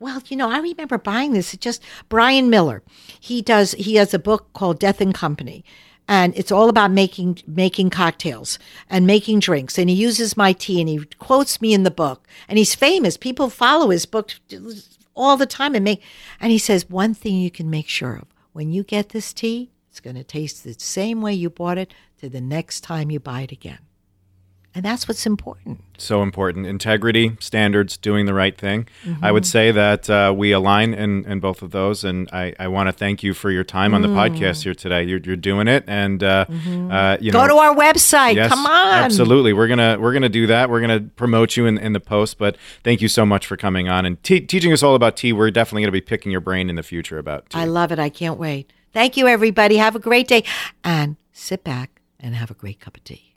[0.00, 1.54] well, you know, I remember buying this.
[1.54, 2.82] It just Brian Miller.
[3.20, 3.72] He does.
[3.72, 5.64] He has a book called Death and Company,
[6.06, 8.58] and it's all about making making cocktails
[8.90, 9.78] and making drinks.
[9.78, 12.26] And he uses my tea, and he quotes me in the book.
[12.48, 13.16] And he's famous.
[13.16, 14.32] People follow his book
[15.14, 16.02] all the time, and make.
[16.40, 19.70] And he says one thing you can make sure of when you get this tea,
[19.90, 23.20] it's going to taste the same way you bought it to the next time you
[23.20, 23.78] buy it again.
[24.76, 25.80] And that's what's important.
[25.98, 26.66] so important.
[26.66, 28.88] Integrity, standards, doing the right thing.
[29.22, 32.66] I would say that uh, we align in, in both of those, and I, I
[32.66, 35.04] want to thank you for your time on the podcast here today.
[35.04, 36.46] You're, you're doing it, and uh,
[36.90, 38.34] uh, you Go know, to our website.
[38.34, 38.94] Yes, Come on.
[39.04, 39.52] absolutely.
[39.52, 40.68] We're gonna we're gonna do that.
[40.68, 42.38] We're gonna promote you in, in the post.
[42.38, 45.32] But thank you so much for coming on and te- teaching us all about tea.
[45.32, 47.60] We're definitely gonna be picking your brain in the future about tea.
[47.60, 48.00] I love it.
[48.00, 48.72] I can't wait.
[48.92, 49.76] Thank you, everybody.
[49.76, 50.42] Have a great day.
[50.82, 53.33] And sit back and have a great cup of tea.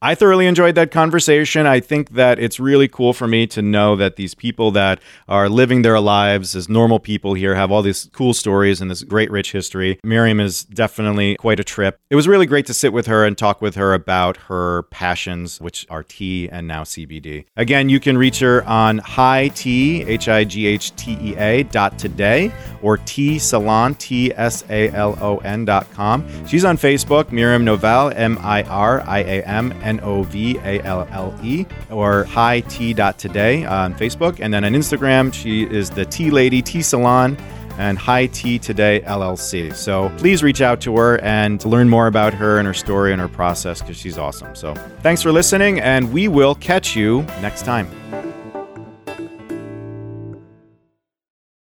[0.00, 1.66] I thoroughly enjoyed that conversation.
[1.66, 5.48] I think that it's really cool for me to know that these people that are
[5.48, 9.28] living their lives as normal people here have all these cool stories and this great
[9.28, 9.98] rich history.
[10.04, 11.98] Miriam is definitely quite a trip.
[12.10, 15.60] It was really great to sit with her and talk with her about her passions,
[15.60, 17.46] which are tea and now CBD.
[17.56, 21.64] Again, you can reach her on high T H I G H T E A
[21.64, 26.24] dot today or T Salon T S A L O N dot com.
[26.46, 30.80] She's on Facebook, Miriam Novalle, M I R I A M N O V A
[30.82, 34.40] L L E, or High Tea dot today on Facebook.
[34.40, 37.36] And then on Instagram, she is the Tea Lady T Salon
[37.78, 39.74] and High Tea Today LLC.
[39.74, 43.20] So please reach out to her and learn more about her and her story and
[43.20, 44.54] her process because she's awesome.
[44.54, 47.88] So thanks for listening, and we will catch you next time.